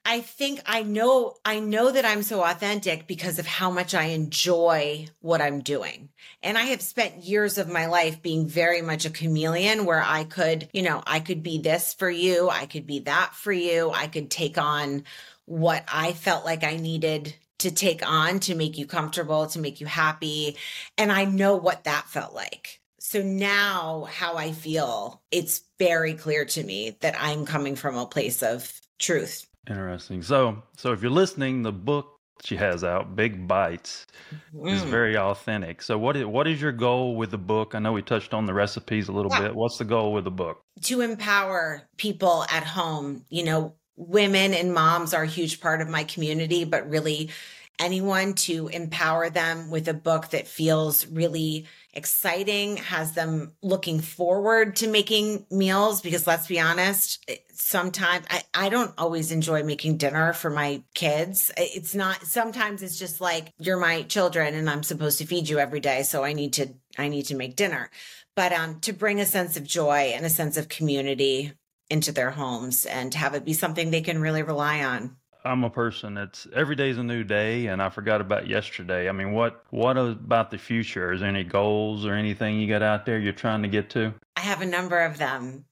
I 0.04 0.20
think 0.20 0.60
I 0.66 0.82
know, 0.82 1.36
I 1.44 1.60
know 1.60 1.92
that 1.92 2.04
I'm 2.04 2.24
so 2.24 2.42
authentic 2.42 3.06
because 3.06 3.38
of 3.38 3.46
how 3.46 3.70
much 3.70 3.94
I 3.94 4.06
enjoy 4.06 5.06
what 5.20 5.40
I'm 5.40 5.60
doing. 5.60 6.08
And 6.42 6.58
I 6.58 6.62
have 6.62 6.82
spent 6.82 7.22
years 7.22 7.56
of 7.56 7.68
my 7.68 7.86
life 7.86 8.20
being 8.20 8.48
very 8.48 8.82
much 8.82 9.04
a 9.04 9.10
chameleon 9.10 9.84
where 9.84 10.02
I 10.04 10.24
could, 10.24 10.68
you 10.72 10.82
know, 10.82 11.02
I 11.06 11.20
could 11.20 11.44
be 11.44 11.58
this 11.58 11.94
for 11.94 12.10
you. 12.10 12.50
I 12.50 12.66
could 12.66 12.86
be 12.86 13.00
that 13.00 13.34
for 13.34 13.52
you. 13.52 13.92
I 13.94 14.08
could 14.08 14.28
take 14.28 14.58
on 14.58 15.04
what 15.44 15.84
I 15.92 16.14
felt 16.14 16.44
like 16.44 16.64
I 16.64 16.76
needed 16.76 17.34
to 17.60 17.70
take 17.70 18.04
on 18.04 18.40
to 18.40 18.56
make 18.56 18.76
you 18.78 18.86
comfortable, 18.86 19.46
to 19.46 19.60
make 19.60 19.80
you 19.80 19.86
happy. 19.86 20.56
And 20.98 21.12
I 21.12 21.26
know 21.26 21.54
what 21.54 21.84
that 21.84 22.08
felt 22.08 22.34
like. 22.34 22.80
So 22.98 23.22
now 23.22 24.08
how 24.10 24.36
I 24.36 24.50
feel, 24.50 25.22
it's 25.30 25.62
very 25.78 26.14
clear 26.14 26.44
to 26.44 26.64
me 26.64 26.96
that 27.00 27.14
I'm 27.20 27.46
coming 27.46 27.76
from 27.76 27.96
a 27.96 28.06
place 28.06 28.42
of 28.42 28.80
truth 28.98 29.46
Interesting. 29.68 30.22
So, 30.22 30.62
so 30.76 30.92
if 30.92 31.02
you're 31.02 31.10
listening, 31.10 31.62
the 31.62 31.72
book 31.72 32.18
she 32.42 32.56
has 32.56 32.82
out, 32.82 33.14
Big 33.14 33.46
Bites, 33.46 34.06
mm. 34.54 34.70
is 34.70 34.82
very 34.82 35.16
authentic. 35.16 35.82
So, 35.82 35.96
what 35.96 36.16
is 36.16 36.24
what 36.24 36.48
is 36.48 36.60
your 36.60 36.72
goal 36.72 37.16
with 37.16 37.30
the 37.30 37.38
book? 37.38 37.74
I 37.74 37.78
know 37.78 37.92
we 37.92 38.02
touched 38.02 38.34
on 38.34 38.46
the 38.46 38.54
recipes 38.54 39.08
a 39.08 39.12
little 39.12 39.30
yeah. 39.30 39.42
bit. 39.42 39.54
What's 39.54 39.78
the 39.78 39.84
goal 39.84 40.12
with 40.12 40.24
the 40.24 40.30
book? 40.30 40.62
To 40.82 41.00
empower 41.00 41.82
people 41.96 42.44
at 42.50 42.64
home. 42.64 43.24
You 43.28 43.44
know, 43.44 43.74
women 43.96 44.54
and 44.54 44.74
moms 44.74 45.14
are 45.14 45.22
a 45.22 45.28
huge 45.28 45.60
part 45.60 45.80
of 45.80 45.88
my 45.88 46.04
community, 46.04 46.64
but 46.64 46.88
really 46.88 47.30
anyone 47.78 48.34
to 48.34 48.68
empower 48.68 49.30
them 49.30 49.70
with 49.70 49.88
a 49.88 49.94
book 49.94 50.30
that 50.30 50.46
feels 50.46 51.06
really 51.06 51.66
exciting, 51.94 52.76
has 52.78 53.12
them 53.12 53.52
looking 53.62 54.00
forward 54.00 54.76
to 54.76 54.88
making 54.88 55.46
meals. 55.50 56.00
Because 56.00 56.26
let's 56.26 56.46
be 56.46 56.60
honest, 56.60 57.28
sometimes 57.52 58.26
I, 58.30 58.42
I 58.54 58.68
don't 58.68 58.94
always 58.96 59.32
enjoy 59.32 59.62
making 59.62 59.98
dinner 59.98 60.32
for 60.32 60.50
my 60.50 60.82
kids. 60.94 61.50
It's 61.56 61.94
not, 61.94 62.22
sometimes 62.22 62.82
it's 62.82 62.98
just 62.98 63.20
like, 63.20 63.52
you're 63.58 63.78
my 63.78 64.02
children 64.02 64.54
and 64.54 64.70
I'm 64.70 64.82
supposed 64.82 65.18
to 65.18 65.26
feed 65.26 65.48
you 65.48 65.58
every 65.58 65.80
day. 65.80 66.02
So 66.02 66.24
I 66.24 66.32
need 66.32 66.54
to, 66.54 66.68
I 66.96 67.08
need 67.08 67.26
to 67.26 67.36
make 67.36 67.56
dinner. 67.56 67.90
But 68.34 68.52
um, 68.52 68.80
to 68.80 68.92
bring 68.92 69.20
a 69.20 69.26
sense 69.26 69.56
of 69.56 69.64
joy 69.64 70.12
and 70.14 70.24
a 70.24 70.30
sense 70.30 70.56
of 70.56 70.68
community 70.68 71.52
into 71.90 72.12
their 72.12 72.30
homes 72.30 72.86
and 72.86 73.12
have 73.12 73.34
it 73.34 73.44
be 73.44 73.52
something 73.52 73.90
they 73.90 74.00
can 74.00 74.22
really 74.22 74.42
rely 74.42 74.82
on. 74.82 75.16
I'm 75.44 75.64
a 75.64 75.70
person 75.70 76.14
that's 76.14 76.46
every 76.54 76.76
day's 76.76 76.98
a 76.98 77.02
new 77.02 77.24
day 77.24 77.66
and 77.66 77.82
I 77.82 77.88
forgot 77.88 78.20
about 78.20 78.46
yesterday. 78.46 79.08
I 79.08 79.12
mean, 79.12 79.32
what 79.32 79.64
what 79.70 79.96
about 79.96 80.50
the 80.50 80.58
future? 80.58 81.12
Is 81.12 81.20
there 81.20 81.28
any 81.28 81.44
goals 81.44 82.06
or 82.06 82.14
anything 82.14 82.60
you 82.60 82.68
got 82.68 82.82
out 82.82 83.06
there 83.06 83.18
you're 83.18 83.32
trying 83.32 83.62
to 83.62 83.68
get 83.68 83.90
to? 83.90 84.14
I 84.36 84.40
have 84.40 84.62
a 84.62 84.66
number 84.66 85.00
of 85.00 85.18
them. 85.18 85.64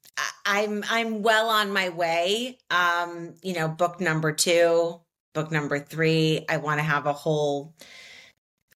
I'm 0.45 0.85
I'm 0.91 1.23
well 1.23 1.49
on 1.49 1.73
my 1.73 1.89
way. 1.91 2.59
Um, 2.71 3.35
you 3.43 3.55
know, 3.55 3.69
book 3.69 4.01
number 4.01 4.33
2, 4.33 5.01
book 5.33 5.51
number 5.51 5.79
3, 5.79 6.47
I 6.49 6.57
want 6.57 6.79
to 6.79 6.85
have 6.85 7.07
a 7.07 7.13
whole 7.13 7.75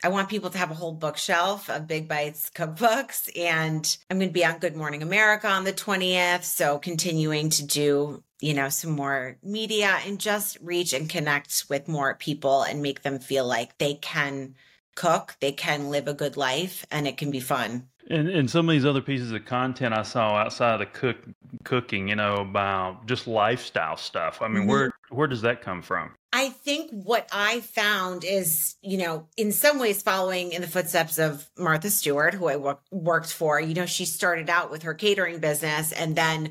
I 0.05 0.09
want 0.09 0.29
people 0.29 0.51
to 0.51 0.59
have 0.59 0.71
a 0.71 0.75
whole 0.75 0.93
bookshelf 0.93 1.71
of 1.71 1.87
Big 1.87 2.09
Bites 2.09 2.51
cookbooks. 2.55 3.31
And 3.39 3.97
I'm 4.11 4.19
going 4.19 4.29
to 4.29 4.35
be 4.35 4.45
on 4.45 4.59
Good 4.59 4.77
Morning 4.77 5.03
America 5.03 5.49
on 5.49 5.65
the 5.65 5.73
20th. 5.73 6.45
So 6.45 6.79
continuing 6.79 7.49
to 7.49 7.67
do, 7.67 8.23
you 8.45 8.53
know, 8.53 8.69
some 8.69 8.91
more 8.91 9.39
media 9.43 9.99
and 10.05 10.21
just 10.21 10.59
reach 10.61 10.93
and 10.93 11.09
connect 11.09 11.65
with 11.71 11.89
more 11.89 12.15
people 12.15 12.63
and 12.63 12.83
make 12.83 13.01
them 13.01 13.19
feel 13.19 13.47
like 13.47 13.79
they 13.79 13.95
can 13.95 14.55
cook, 14.95 15.35
they 15.41 15.51
can 15.51 15.89
live 15.89 16.09
a 16.09 16.13
good 16.13 16.37
life, 16.37 16.85
and 16.91 17.09
it 17.09 17.17
can 17.17 17.31
be 17.31 17.41
fun. 17.41 17.89
And, 18.11 18.29
and 18.29 18.51
some 18.51 18.69
of 18.69 18.75
these 18.75 18.85
other 18.85 19.01
pieces 19.01 19.33
of 19.33 19.47
content 19.47 19.95
I 19.95 20.03
saw 20.03 20.35
outside 20.35 20.75
of 20.75 20.81
the 20.81 20.87
cook 20.87 21.17
cooking, 21.65 22.07
you 22.09 22.17
know, 22.17 22.35
about 22.35 23.07
just 23.07 23.27
lifestyle 23.27 23.97
stuff. 23.97 24.43
I 24.43 24.49
mean, 24.49 24.65
mm-hmm. 24.65 24.71
where 24.71 24.91
where 25.09 25.27
does 25.27 25.41
that 25.41 25.63
come 25.63 25.81
from? 25.81 26.11
I 26.35 26.51
think 26.51 26.91
what 26.91 27.27
I 27.33 27.61
found 27.61 28.25
is, 28.25 28.75
you 28.83 28.99
know, 28.99 29.27
in 29.39 29.53
some 29.53 29.79
ways 29.79 30.03
following 30.03 30.53
in 30.53 30.61
the 30.61 30.69
footsteps 30.69 31.19
of 31.19 31.49
Martha 31.57 31.89
Stewart, 31.89 32.35
who 32.35 32.49
I 32.49 32.75
worked 32.91 33.33
for. 33.33 33.59
You 33.59 33.73
know, 33.73 33.87
she 33.87 34.05
started 34.05 34.51
out 34.51 34.71
with 34.71 34.83
her 34.83 34.93
catering 34.93 35.39
business 35.39 35.93
and 35.93 36.15
then 36.15 36.51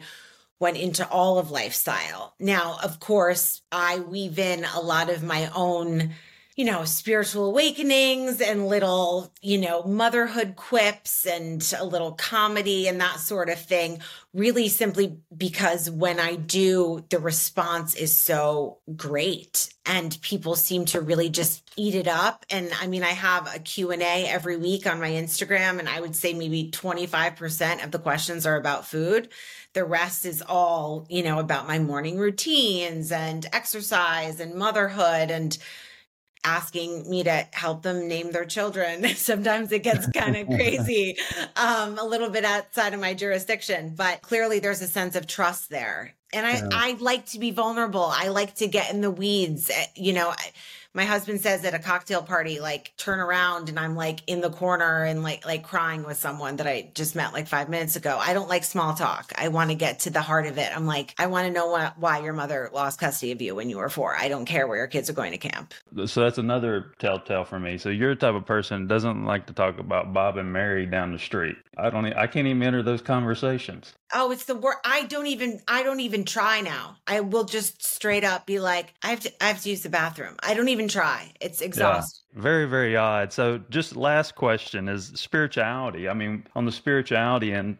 went 0.63 0.78
into 0.78 1.06
all 1.10 1.39
of 1.39 1.52
lifestyle. 1.52 2.34
Now, 2.39 2.78
of 2.82 3.02
course, 3.02 3.62
I 3.69 3.99
weave 3.99 4.39
in 4.39 4.63
a 4.63 4.80
lot 4.80 5.10
of 5.10 5.21
my 5.21 5.52
own 5.54 6.12
you 6.55 6.65
know, 6.65 6.85
spiritual 6.85 7.45
awakenings 7.45 8.39
and 8.39 8.67
little, 8.67 9.33
you 9.41 9.57
know, 9.57 9.81
motherhood 9.83 10.55
quips 10.55 11.25
and 11.25 11.73
a 11.79 11.83
little 11.83 12.11
comedy 12.11 12.87
and 12.87 13.01
that 13.01 13.19
sort 13.19 13.49
of 13.49 13.59
thing. 13.59 13.99
Really 14.35 14.69
simply 14.69 15.17
because 15.35 15.89
when 15.89 16.19
I 16.19 16.35
do, 16.35 17.05
the 17.09 17.17
response 17.17 17.95
is 17.95 18.15
so 18.15 18.77
great 18.95 19.73
and 19.85 20.19
people 20.21 20.55
seem 20.55 20.85
to 20.85 21.01
really 21.01 21.29
just 21.29 21.71
eat 21.75 21.95
it 21.95 22.07
up. 22.07 22.45
And 22.51 22.71
I 22.79 22.85
mean, 22.85 23.03
I 23.03 23.11
have 23.11 23.53
a 23.53 23.59
Q&A 23.59 24.27
every 24.27 24.57
week 24.57 24.85
on 24.85 24.99
my 24.99 25.09
Instagram 25.09 25.79
and 25.79 25.89
I 25.89 26.01
would 26.01 26.15
say 26.15 26.33
maybe 26.33 26.69
25% 26.71 27.83
of 27.83 27.89
the 27.89 27.99
questions 27.99 28.45
are 28.45 28.57
about 28.57 28.85
food. 28.85 29.29
The 29.73 29.85
rest 29.85 30.25
is 30.27 30.43
all, 30.47 31.07
you 31.09 31.23
know, 31.23 31.39
about 31.39 31.67
my 31.67 31.79
morning 31.79 32.19
routines 32.19 33.11
and 33.11 33.43
exercise 33.51 34.39
and 34.39 34.53
motherhood 34.53 35.31
and 35.31 35.57
asking 36.43 37.10
me 37.10 37.23
to 37.23 37.47
help 37.51 37.84
them 37.84 38.08
name 38.08 38.32
their 38.32 38.45
children. 38.45 39.08
Sometimes 39.15 39.71
it 39.71 39.84
gets 39.84 40.08
kind 40.13 40.36
of 40.36 40.47
crazy, 40.47 41.17
um, 41.56 41.97
a 41.97 42.06
little 42.06 42.29
bit 42.29 42.45
outside 42.45 42.93
of 42.93 42.99
my 42.99 43.13
jurisdiction, 43.13 43.93
but 43.95 44.21
clearly 44.21 44.60
there's 44.60 44.82
a 44.82 44.88
sense 44.88 45.15
of 45.15 45.27
trust 45.27 45.69
there. 45.69 46.15
And 46.33 46.45
I, 46.45 46.55
yeah. 46.55 46.69
I 46.71 46.97
like 46.99 47.27
to 47.27 47.39
be 47.39 47.51
vulnerable. 47.51 48.03
I 48.05 48.29
like 48.29 48.55
to 48.55 48.67
get 48.67 48.91
in 48.93 49.01
the 49.01 49.11
weeds. 49.11 49.69
Eh, 49.69 49.85
you 49.95 50.13
know, 50.13 50.33
my 50.93 51.05
husband 51.05 51.41
says 51.41 51.65
at 51.65 51.73
a 51.73 51.79
cocktail 51.79 52.21
party, 52.21 52.59
like 52.59 52.93
turn 52.97 53.19
around 53.19 53.69
and 53.69 53.79
I'm 53.79 53.95
like 53.95 54.19
in 54.27 54.41
the 54.41 54.51
corner 54.51 55.03
and 55.03 55.23
like 55.23 55.45
like 55.45 55.63
crying 55.63 56.03
with 56.03 56.17
someone 56.17 56.57
that 56.57 56.67
I 56.67 56.91
just 56.93 57.15
met 57.15 57.33
like 57.33 57.47
five 57.47 57.67
minutes 57.67 57.95
ago. 57.95 58.17
I 58.21 58.33
don't 58.33 58.47
like 58.47 58.63
small 58.63 58.93
talk. 58.93 59.33
I 59.35 59.47
want 59.47 59.71
to 59.71 59.75
get 59.75 60.01
to 60.01 60.11
the 60.11 60.21
heart 60.21 60.45
of 60.45 60.57
it. 60.57 60.75
I'm 60.75 60.85
like, 60.85 61.15
I 61.17 61.27
want 61.27 61.47
to 61.47 61.53
know 61.53 61.67
what, 61.67 61.97
why 61.97 62.19
your 62.19 62.33
mother 62.33 62.69
lost 62.73 62.99
custody 62.99 63.31
of 63.31 63.41
you 63.41 63.55
when 63.55 63.69
you 63.69 63.77
were 63.77 63.89
four. 63.89 64.15
I 64.15 64.27
don't 64.27 64.45
care 64.45 64.67
where 64.67 64.77
your 64.77 64.87
kids 64.87 65.09
are 65.09 65.13
going 65.13 65.31
to 65.31 65.37
camp. 65.37 65.73
So 66.05 66.21
that's 66.21 66.37
another 66.37 66.93
telltale 66.99 67.45
for 67.45 67.59
me. 67.59 67.77
So 67.77 67.89
you're 67.89 68.13
the 68.13 68.19
type 68.19 68.35
of 68.35 68.45
person 68.45 68.85
doesn't 68.87 69.25
like 69.25 69.47
to 69.47 69.53
talk 69.53 69.79
about 69.79 70.13
Bob 70.13 70.37
and 70.37 70.53
Mary 70.53 70.85
down 70.85 71.11
the 71.11 71.19
street. 71.19 71.55
I 71.77 71.89
don't. 71.89 72.05
I 72.05 72.27
can't 72.27 72.47
even 72.47 72.61
enter 72.61 72.83
those 72.83 73.01
conversations. 73.01 73.93
Oh, 74.13 74.31
it's 74.31 74.45
the 74.45 74.55
word. 74.55 74.75
I 74.85 75.05
don't 75.05 75.25
even. 75.25 75.59
I 75.67 75.81
don't 75.81 76.01
even 76.01 76.22
try 76.25 76.62
now. 76.62 76.97
I 77.07 77.19
will 77.21 77.43
just 77.45 77.83
straight 77.83 78.23
up 78.23 78.45
be 78.45 78.59
like, 78.59 78.93
I 79.01 79.09
have 79.09 79.21
to. 79.21 79.43
I 79.43 79.47
have 79.47 79.62
to 79.63 79.69
use 79.69 79.83
the 79.83 79.89
bathroom. 79.89 80.36
I 80.41 80.53
don't 80.53 80.69
even 80.69 80.88
try. 80.88 81.31
It's 81.41 81.62
exhausting. 81.62 82.23
Yeah, 82.36 82.41
very, 82.41 82.65
very 82.65 82.95
odd. 82.95 83.33
So, 83.33 83.59
just 83.69 83.95
last 83.95 84.36
question 84.36 84.88
is 84.88 85.12
spirituality. 85.15 86.09
I 86.09 86.13
mean, 86.13 86.45
on 86.55 86.65
the 86.65 86.71
spirituality 86.71 87.51
and 87.51 87.77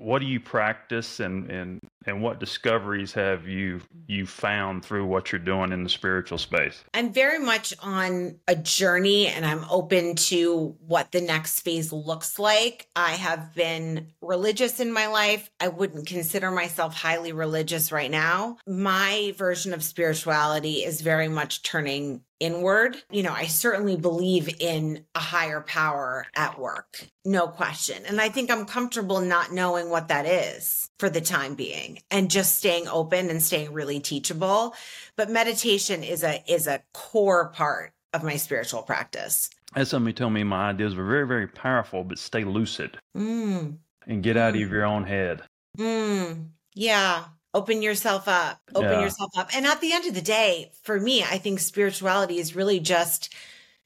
what 0.00 0.20
do 0.20 0.26
you 0.26 0.40
practice 0.40 1.20
and, 1.20 1.50
and 1.50 1.80
and 2.06 2.22
what 2.22 2.40
discoveries 2.40 3.12
have 3.12 3.46
you 3.46 3.80
you 4.06 4.26
found 4.26 4.84
through 4.84 5.06
what 5.06 5.30
you're 5.30 5.38
doing 5.38 5.72
in 5.72 5.84
the 5.84 5.90
spiritual 5.90 6.38
space? 6.38 6.82
I'm 6.94 7.12
very 7.12 7.38
much 7.38 7.74
on 7.82 8.38
a 8.48 8.56
journey 8.56 9.28
and 9.28 9.44
i'm 9.44 9.64
open 9.70 10.16
to 10.16 10.76
what 10.86 11.12
the 11.12 11.20
next 11.20 11.60
phase 11.60 11.92
looks 11.92 12.38
like. 12.38 12.88
I 12.96 13.12
have 13.12 13.54
been 13.54 14.08
religious 14.20 14.80
in 14.80 14.92
my 14.92 15.06
life. 15.06 15.50
I 15.60 15.68
wouldn't 15.68 16.06
consider 16.06 16.50
myself 16.50 16.94
highly 16.94 17.32
religious 17.32 17.92
right 17.92 18.10
now. 18.10 18.58
My 18.66 19.34
version 19.36 19.74
of 19.74 19.82
spirituality 19.82 20.84
is 20.84 21.00
very 21.00 21.28
much 21.28 21.62
turning 21.62 22.22
inward. 22.40 22.96
You 23.10 23.22
know, 23.22 23.32
I 23.32 23.46
certainly 23.46 23.96
believe 23.96 24.60
in 24.60 25.04
a 25.14 25.20
higher 25.20 25.60
power 25.60 26.26
at 26.34 26.58
work, 26.58 27.06
no 27.24 27.46
question. 27.46 28.02
And 28.06 28.20
I 28.20 28.30
think 28.30 28.50
I'm 28.50 28.64
comfortable 28.64 29.20
not 29.20 29.52
knowing 29.52 29.90
what 29.90 30.08
that 30.08 30.26
is 30.26 30.88
for 30.98 31.10
the 31.10 31.20
time 31.20 31.54
being 31.54 31.89
and 32.10 32.30
just 32.30 32.56
staying 32.56 32.88
open 32.88 33.30
and 33.30 33.42
staying 33.42 33.72
really 33.72 34.00
teachable. 34.00 34.74
But 35.16 35.30
meditation 35.30 36.02
is 36.02 36.22
a 36.22 36.42
is 36.46 36.66
a 36.66 36.82
core 36.92 37.48
part 37.48 37.92
of 38.12 38.22
my 38.22 38.36
spiritual 38.36 38.82
practice. 38.82 39.50
As 39.74 39.88
somebody 39.88 40.14
told 40.14 40.32
me 40.32 40.42
my 40.42 40.70
ideas 40.70 40.94
were 40.94 41.06
very, 41.06 41.26
very 41.26 41.46
powerful, 41.46 42.02
but 42.02 42.18
stay 42.18 42.44
lucid 42.44 42.98
mm. 43.16 43.76
and 44.06 44.22
get 44.22 44.36
out 44.36 44.54
mm. 44.54 44.64
of 44.64 44.70
your 44.70 44.84
own 44.84 45.04
head. 45.04 45.42
Mm. 45.78 46.48
Yeah 46.74 47.24
open 47.54 47.82
yourself 47.82 48.28
up 48.28 48.60
open 48.74 48.90
yeah. 48.90 49.00
yourself 49.00 49.30
up 49.36 49.48
and 49.54 49.66
at 49.66 49.80
the 49.80 49.92
end 49.92 50.06
of 50.06 50.14
the 50.14 50.22
day 50.22 50.70
for 50.82 51.00
me 51.00 51.22
i 51.22 51.38
think 51.38 51.58
spirituality 51.58 52.38
is 52.38 52.54
really 52.54 52.78
just 52.78 53.34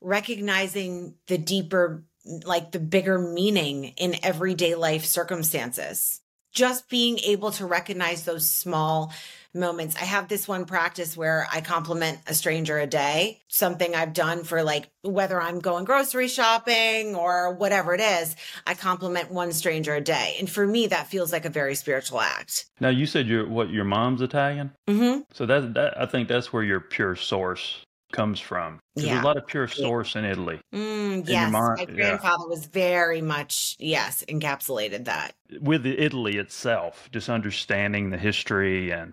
recognizing 0.01 1.15
the 1.29 1.39
deeper 1.39 2.05
like 2.45 2.73
the 2.73 2.81
bigger 2.81 3.19
meaning 3.19 3.85
in 3.97 4.17
everyday 4.23 4.75
life 4.75 5.05
circumstances 5.05 6.21
just 6.55 6.89
being 6.89 7.19
able 7.19 7.51
to 7.53 7.67
recognize 7.67 8.25
those 8.25 8.49
small 8.49 9.13
moments. 9.55 9.95
I 9.97 10.05
have 10.05 10.29
this 10.29 10.49
one 10.49 10.65
practice 10.65 11.17
where 11.17 11.47
I 11.53 11.61
compliment 11.61 12.19
a 12.27 12.35
stranger 12.35 12.79
a 12.79 12.87
day, 12.87 13.41
something 13.49 13.95
I've 13.95 14.13
done 14.13 14.45
for 14.45 14.63
like 14.63 14.91
whether 15.03 15.41
I'm 15.41 15.61
going 15.61 15.85
grocery 15.85 16.29
shopping 16.29 17.15
or 17.15 17.55
whatever 17.55 17.95
it 17.95 18.01
is, 18.01 18.35
I 18.67 18.75
compliment 18.75 19.31
one 19.31 19.53
stranger 19.53 19.95
a 19.95 20.01
day. 20.01 20.37
And 20.39 20.51
for 20.51 20.67
me, 20.67 20.89
that 20.89 21.07
feels 21.07 21.33
like 21.33 21.45
a 21.45 21.51
very 21.51 21.75
spiritual 21.75 22.21
act. 22.21 22.67
Now, 22.81 22.89
you 22.89 23.07
said 23.07 23.27
your 23.27 23.49
what 23.49 23.71
your 23.71 23.85
mom's 23.85 24.23
Italian? 24.23 24.73
Mm-hmm. 24.89 25.21
So 25.33 25.47
that, 25.47 25.75
that 25.75 26.01
I 26.01 26.07
think 26.07 26.29
that's 26.29 26.53
where 26.53 26.63
your 26.63 26.81
pure 26.81 27.15
source 27.15 27.85
comes 28.15 28.41
from. 28.41 28.81
There's 28.95 29.09
yeah. 29.09 29.23
a 29.23 29.25
lot 29.25 29.37
of 29.37 29.47
pure 29.47 29.69
source 29.69 30.17
in 30.17 30.25
Italy. 30.25 30.61
Mm, 30.73 31.29
yes, 31.29 31.51
mom, 31.51 31.75
my 31.77 31.85
grandfather 31.85 32.45
yeah. 32.45 32.49
was 32.49 32.67
very 32.67 33.21
much 33.21 33.77
yes 33.79 34.25
encapsulated 34.29 35.05
that 35.05 35.35
with 35.61 35.85
Italy 35.85 36.37
itself. 36.37 37.09
Just 37.13 37.29
understanding 37.29 38.11
the 38.11 38.19
history 38.19 38.91
and 38.91 39.13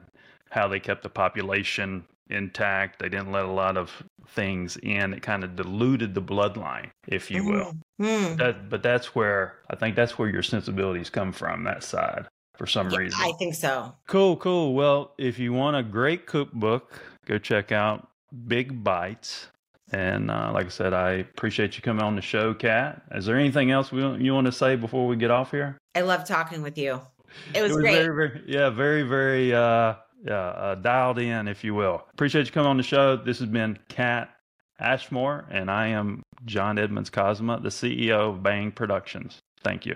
how 0.50 0.68
they 0.68 0.80
kept 0.80 1.04
the 1.04 1.10
population 1.10 2.06
intact. 2.30 3.00
They 3.00 3.10
didn't 3.10 3.32
let 3.32 3.46
a 3.46 3.52
lot 3.52 3.76
of 3.76 4.04
things 4.30 4.78
in. 4.78 5.14
It 5.14 5.22
kind 5.22 5.44
of 5.44 5.56
diluted 5.56 6.14
the 6.14 6.22
bloodline, 6.22 6.92
if 7.08 7.30
you 7.30 7.46
will. 7.46 7.74
Mm-hmm. 8.00 8.38
That, 8.38 8.70
but 8.70 8.84
that's 8.84 9.16
where 9.16 9.56
I 9.70 9.76
think 9.76 9.96
that's 9.96 10.18
where 10.18 10.30
your 10.30 10.44
sensibilities 10.44 11.10
come 11.10 11.32
from. 11.32 11.64
That 11.64 11.84
side 11.84 12.28
for 12.56 12.68
some 12.68 12.92
yeah, 12.92 12.98
reason. 12.98 13.20
I 13.22 13.32
think 13.40 13.56
so. 13.56 13.96
Cool, 14.08 14.38
cool. 14.38 14.74
Well, 14.74 15.14
if 15.18 15.40
you 15.40 15.54
want 15.54 15.76
a 15.76 15.84
great 15.84 16.28
cookbook, 16.28 17.02
go 17.26 17.38
check 17.38 17.72
out 17.72 18.08
Big 18.48 18.84
Bites. 18.84 19.48
And 19.94 20.32
uh, 20.32 20.52
like 20.54 20.68
I 20.68 20.70
said, 20.70 20.94
I 20.94 21.12
appreciate 21.12 21.76
you 21.76 21.82
coming 21.82 22.04
on 22.04 22.16
the 22.16 22.22
show, 22.22 22.54
Kat. 22.54 23.02
Is 23.14 23.26
there 23.26 23.38
anything 23.38 23.72
else 23.72 23.92
we, 23.92 24.02
you 24.18 24.34
want 24.34 24.46
to 24.46 24.52
say 24.52 24.78
before 24.78 25.06
we 25.06 25.18
get 25.18 25.32
off 25.32 25.52
here? 25.52 25.78
I 25.96 26.02
love 26.02 26.26
talking 26.26 26.62
with 26.62 26.78
you. 26.78 27.02
It 27.54 27.62
was, 27.62 27.72
it 27.72 27.76
was 27.76 27.78
great. 27.78 27.96
Very, 27.96 28.16
very, 28.16 28.44
yeah, 28.48 28.70
very, 28.70 29.04
very 29.04 29.54
uh, 29.54 29.96
yeah, 30.24 30.34
uh, 30.34 30.76
dialed 30.76 31.20
in, 31.20 31.48
if 31.48 31.64
you 31.64 31.74
will. 31.74 32.04
Appreciate 32.14 32.46
you 32.46 32.52
coming 32.52 32.70
on 32.70 32.78
the 32.78 32.84
show. 32.84 33.18
This 33.18 33.40
has 33.40 33.50
been 33.50 33.78
Kat 33.90 34.30
Ashmore, 34.80 35.46
and 35.50 35.70
I 35.70 35.88
am 35.88 36.24
John 36.46 36.78
Edmonds 36.78 37.10
Cosma, 37.10 37.62
the 37.62 37.70
CEO 37.70 38.30
of 38.30 38.44
Bang 38.44 38.72
Productions. 38.72 39.40
Thank 39.64 39.86
you. 39.86 39.96